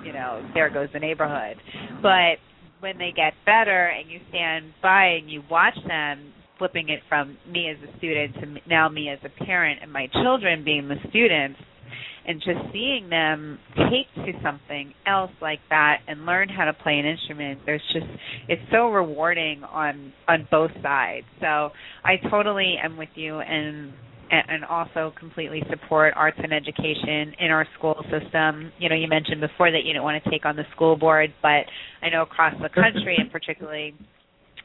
you 0.05 0.13
know, 0.13 0.49
there 0.55 0.69
goes 0.71 0.89
the 0.93 0.99
neighborhood. 0.99 1.57
But 2.03 2.39
when 2.81 2.99
they 2.99 3.13
get 3.15 3.35
better 3.47 3.87
and 3.87 4.11
you 4.11 4.19
stand 4.29 4.73
by 4.83 5.05
and 5.21 5.31
you 5.31 5.43
watch 5.49 5.77
them 5.87 6.33
flipping 6.59 6.88
it 6.88 7.01
from 7.09 7.37
me 7.49 7.69
as 7.71 7.77
a 7.88 7.99
student 7.99 8.35
to 8.35 8.69
now 8.69 8.88
me 8.88 9.09
as 9.09 9.19
a 9.25 9.45
parent 9.45 9.81
and 9.83 9.93
my 9.93 10.09
children 10.23 10.65
being 10.65 10.88
the 10.88 10.97
students 11.11 11.59
and 12.25 12.41
just 12.41 12.73
seeing 12.73 13.09
them 13.09 13.59
take 13.91 14.25
to 14.25 14.33
something 14.43 14.95
else 15.07 15.33
like 15.41 15.59
that 15.71 15.99
and 16.07 16.25
learn 16.25 16.49
how 16.49 16.65
to 16.65 16.73
play 16.73 16.99
an 16.99 17.07
instrument 17.07 17.61
there's 17.67 17.83
just 17.93 18.07
it's 18.49 18.62
so 18.71 18.88
rewarding 18.88 19.62
on 19.65 20.12
on 20.29 20.47
both 20.51 20.71
sides 20.83 21.27
so 21.41 21.71
i 22.05 22.17
totally 22.31 22.77
am 22.83 22.97
with 22.97 23.11
you 23.15 23.41
and 23.41 23.93
and 24.33 24.65
also 24.65 25.12
completely 25.19 25.62
support 25.69 26.15
arts 26.17 26.38
and 26.43 26.55
education 26.55 27.35
in 27.38 27.51
our 27.51 27.67
school 27.77 28.03
system. 28.05 28.73
You 28.79 28.88
know, 28.88 28.95
you 28.95 29.07
mentioned 29.07 29.43
before 29.43 29.71
that 29.71 29.85
you 29.85 29.93
don't 29.93 30.03
want 30.03 30.25
to 30.25 30.31
take 30.31 30.47
on 30.47 30.57
the 30.57 30.65
school 30.75 30.97
board, 30.97 31.35
but 31.43 31.67
I 32.01 32.09
know 32.11 32.23
across 32.23 32.55
the 32.55 32.71
country 32.71 33.17
and 33.19 33.31
particularly 33.33 33.95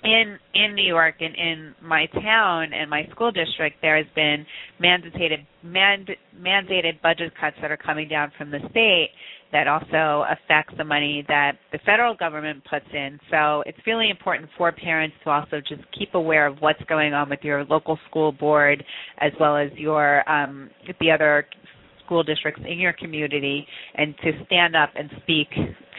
in 0.03 0.38
in 0.53 0.75
New 0.75 0.86
York 0.86 1.15
and 1.19 1.36
in 1.36 1.75
my 1.81 2.05
town 2.07 2.73
and 2.73 2.89
my 2.89 3.07
school 3.12 3.31
district, 3.31 3.77
there 3.81 3.97
has 3.97 4.05
been 4.15 4.45
mandated 4.81 5.45
mand, 5.63 6.10
mandated 6.39 7.01
budget 7.01 7.33
cuts 7.39 7.55
that 7.62 7.71
are 7.71 7.77
coming 7.77 8.07
down 8.07 8.31
from 8.38 8.51
the 8.51 8.60
state 8.69 9.10
that 9.51 9.67
also 9.67 10.25
affects 10.29 10.73
the 10.77 10.83
money 10.83 11.23
that 11.27 11.53
the 11.71 11.79
federal 11.86 12.13
government 12.15 12.62
puts 12.69 12.86
in. 12.93 13.19
So 13.31 13.63
it's 13.65 13.77
really 13.88 14.10
important 14.10 14.49
for 14.57 14.71
parents 14.71 15.15
to 15.23 15.29
also 15.29 15.62
just 15.67 15.81
keep 15.97 16.15
aware 16.15 16.45
of 16.45 16.57
what's 16.60 16.81
going 16.89 17.13
on 17.13 17.29
with 17.29 17.39
your 17.43 17.63
local 17.65 17.97
school 18.10 18.31
board 18.31 18.83
as 19.19 19.31
well 19.39 19.55
as 19.55 19.71
your 19.75 20.29
um, 20.29 20.69
the 20.99 21.12
other 21.12 21.45
school 22.08 22.24
districts 22.24 22.62
in 22.67 22.80
your 22.80 22.93
community 22.93 23.67
and 23.96 24.15
to 24.24 24.32
stand 24.46 24.76
up 24.76 24.89
and 24.96 25.12
speak 25.22 25.50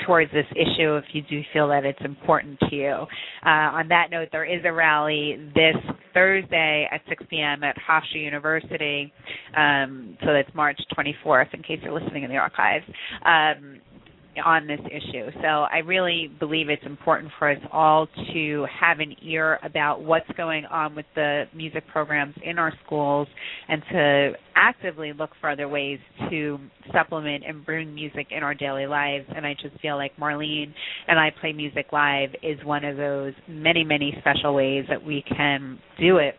towards 0.07 0.33
this 0.33 0.47
issue 0.53 0.97
if 0.97 1.05
you 1.12 1.23
do 1.29 1.42
feel 1.53 1.68
that 1.68 1.85
it's 1.85 1.99
important 2.05 2.59
to 2.71 2.75
you. 2.75 3.07
Uh, 3.44 3.77
on 3.77 3.88
that 3.88 4.11
note, 4.11 4.29
there 4.33 4.44
is 4.44 4.62
a 4.64 4.73
rally 4.73 5.37
this 5.55 5.77
Thursday 6.14 6.88
at 6.90 7.01
6 7.09 7.25
p.m. 7.29 7.62
at 7.62 7.77
Hofstra 7.77 8.23
University. 8.23 9.12
Um, 9.57 10.16
so 10.21 10.33
that's 10.33 10.53
March 10.55 10.81
24th, 10.97 11.53
in 11.53 11.62
case 11.62 11.79
you're 11.83 11.99
listening 11.99 12.25
in 12.25 12.31
the 12.31 12.37
archives. 12.37 12.85
Um, 13.25 13.81
on 14.44 14.66
this 14.66 14.81
issue. 14.87 15.31
So 15.42 15.46
I 15.46 15.79
really 15.85 16.31
believe 16.38 16.68
it's 16.68 16.85
important 16.85 17.33
for 17.38 17.51
us 17.51 17.59
all 17.72 18.07
to 18.33 18.66
have 18.81 19.01
an 19.01 19.14
ear 19.22 19.59
about 19.62 20.03
what's 20.03 20.29
going 20.37 20.64
on 20.66 20.94
with 20.94 21.07
the 21.14 21.44
music 21.55 21.85
programs 21.88 22.35
in 22.42 22.59
our 22.59 22.72
schools 22.85 23.29
and 23.68 23.83
to 23.92 24.33
actively 24.57 25.12
look 25.12 25.31
for 25.40 25.51
other 25.51 25.68
ways 25.68 25.98
to 26.31 26.59
supplement 26.92 27.44
and 27.46 27.64
bring 27.64 27.94
music 27.94 28.29
in 28.31 28.42
our 28.42 28.55
daily 28.55 28.87
lives. 28.87 29.27
And 29.35 29.46
I 29.46 29.55
just 29.61 29.81
feel 29.81 29.96
like 29.96 30.16
Marlene 30.16 30.72
and 31.07 31.18
I 31.18 31.31
Play 31.40 31.53
Music 31.53 31.87
Live 31.92 32.31
is 32.42 32.59
one 32.64 32.85
of 32.85 32.96
those 32.96 33.33
many, 33.48 33.85
many 33.85 34.16
special 34.20 34.55
ways 34.55 34.85
that 34.88 35.03
we 35.03 35.22
can 35.37 35.79
do 36.01 36.18
it 36.18 36.35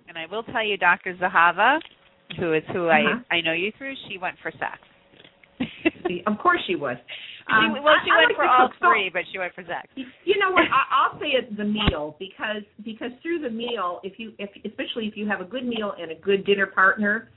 And 0.07 0.15
I 0.17 0.27
will 0.27 0.43
tell 0.43 0.63
you, 0.63 0.77
Dr. 0.77 1.15
Zahava, 1.15 1.79
who 2.39 2.53
is 2.53 2.63
who 2.73 2.87
Uh-huh. 2.89 3.19
I 3.29 3.37
I 3.37 3.41
know 3.41 3.53
you 3.53 3.71
through, 3.77 3.93
she 4.09 4.17
went 4.17 4.35
for 4.41 4.51
sex. 4.51 4.79
Of 6.27 6.37
course 6.39 6.59
she. 6.67 6.73
She, 6.73 6.77
Um, 7.53 7.83
well, 7.83 7.95
she 8.05 8.11
I- 8.11 8.15
I 8.15 8.17
went 8.19 8.29
like 8.29 8.35
for 8.37 8.45
all. 8.47 8.69
Three, 8.79 9.09
but 9.11 9.23
she 9.31 9.37
went 9.37 9.53
for 9.53 9.63
sex. 9.63 9.87
You 9.95 10.37
know 10.39 10.51
what? 10.51 10.63
I, 10.63 10.83
I'll 10.91 11.19
say 11.19 11.27
it's 11.33 11.55
the 11.57 11.63
meal 11.65 12.15
because 12.19 12.63
because 12.83 13.11
through 13.21 13.39
the 13.39 13.49
meal, 13.49 13.99
if 14.03 14.17
you 14.19 14.33
if 14.39 14.49
especially 14.65 15.07
if 15.07 15.15
you 15.17 15.27
have 15.27 15.41
a 15.41 15.45
good 15.45 15.65
meal 15.65 15.93
and 15.99 16.11
a 16.11 16.15
good 16.15 16.45
dinner 16.45 16.67
partner, 16.67 17.29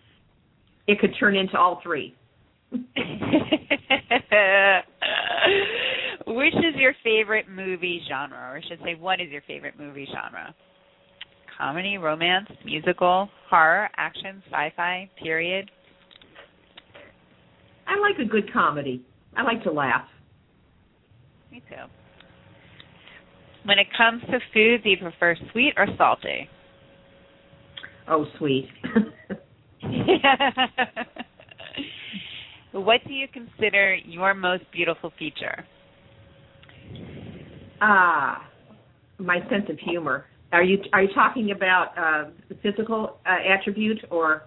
it 0.86 0.98
could 1.00 1.14
turn 1.18 1.36
into 1.36 1.58
all 1.58 1.80
three. 1.82 2.14
Which 6.26 6.54
is 6.54 6.74
your 6.76 6.94
favorite 7.04 7.48
movie 7.48 8.00
genre? 8.08 8.36
Or 8.36 8.56
I 8.56 8.60
should 8.68 8.80
say, 8.82 8.94
what 8.94 9.20
is 9.20 9.30
your 9.30 9.42
favorite 9.46 9.74
movie 9.78 10.06
genre? 10.12 10.54
Comedy, 11.58 11.98
romance, 11.98 12.48
musical, 12.64 13.28
horror, 13.48 13.88
action, 13.96 14.42
sci-fi, 14.50 15.08
period. 15.22 15.70
I 17.86 17.98
like 18.00 18.18
a 18.18 18.28
good 18.28 18.52
comedy. 18.52 19.02
I 19.36 19.42
like 19.42 19.62
to 19.64 19.70
laugh. 19.70 20.06
Me 21.52 21.62
too. 21.68 21.76
When 23.64 23.78
it 23.78 23.86
comes 23.96 24.22
to 24.22 24.40
food, 24.52 24.82
do 24.82 24.90
you 24.90 24.96
prefer 24.96 25.36
sweet 25.52 25.74
or 25.76 25.86
salty? 25.96 26.48
Oh, 28.08 28.26
sweet. 28.38 28.68
what 32.72 33.00
do 33.06 33.12
you 33.14 33.26
consider 33.28 33.94
your 33.94 34.34
most 34.34 34.64
beautiful 34.72 35.12
feature? 35.18 35.64
Ah, 37.80 38.48
my 39.18 39.38
sense 39.48 39.70
of 39.70 39.78
humor. 39.78 40.26
Are 40.54 40.62
you 40.62 40.78
are 40.92 41.02
you 41.02 41.12
talking 41.14 41.50
about 41.50 41.98
uh, 41.98 42.30
the 42.48 42.54
physical 42.62 43.18
uh, 43.26 43.38
attribute 43.52 43.98
or 44.08 44.44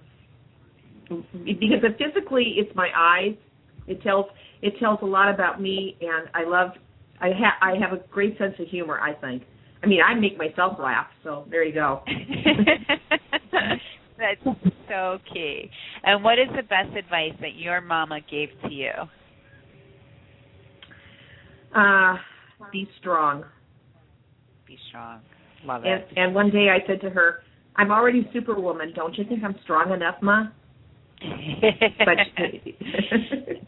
because 1.10 1.84
physically 1.98 2.56
it's 2.58 2.74
my 2.76 2.88
eyes, 2.96 3.36
it 3.88 4.02
tells 4.04 4.26
it 4.62 4.74
tells 4.80 5.00
a 5.02 5.06
lot 5.06 5.30
about 5.34 5.62
me, 5.62 5.98
and 6.00 6.30
I 6.34 6.46
love 6.46 6.72
I 7.20 7.28
have 7.28 7.54
I 7.62 7.76
have 7.78 7.92
a 7.92 8.02
great 8.10 8.38
sense 8.38 8.56
of 8.58 8.68
humor. 8.68 9.02
I 9.02 9.14
think. 9.16 9.44
I 9.84 9.88
mean, 9.88 10.00
I 10.02 10.14
make 10.14 10.38
myself 10.38 10.80
laugh, 10.80 11.08
so 11.24 11.46
there 11.52 11.66
you 11.66 11.74
go. 11.74 12.02
That's 14.18 14.58
so 14.88 15.20
key. 15.32 15.70
And 16.04 16.24
what 16.24 16.40
is 16.40 16.48
the 16.56 16.64
best 16.64 16.96
advice 16.98 17.34
that 17.42 17.56
your 17.56 17.82
mama 17.82 18.22
gave 18.32 18.50
to 18.64 18.74
you? 18.74 18.92
Uh, 21.76 22.16
be 22.72 22.90
strong. 22.98 23.44
Be 24.66 24.78
strong. 24.90 25.22
Love 25.66 25.84
And, 25.84 26.02
it. 26.04 26.08
and 26.16 26.36
one 26.36 26.50
day 26.50 26.70
I 26.70 26.86
said 26.88 27.02
to 27.02 27.10
her, 27.10 27.44
"I'm 27.76 27.92
already 27.92 28.30
Superwoman. 28.34 28.94
Don't 28.96 29.18
you 29.18 29.26
think 29.26 29.44
I'm 29.44 29.56
strong 29.64 29.92
enough, 29.92 30.16
Ma?" 30.22 30.46
But 32.00 32.18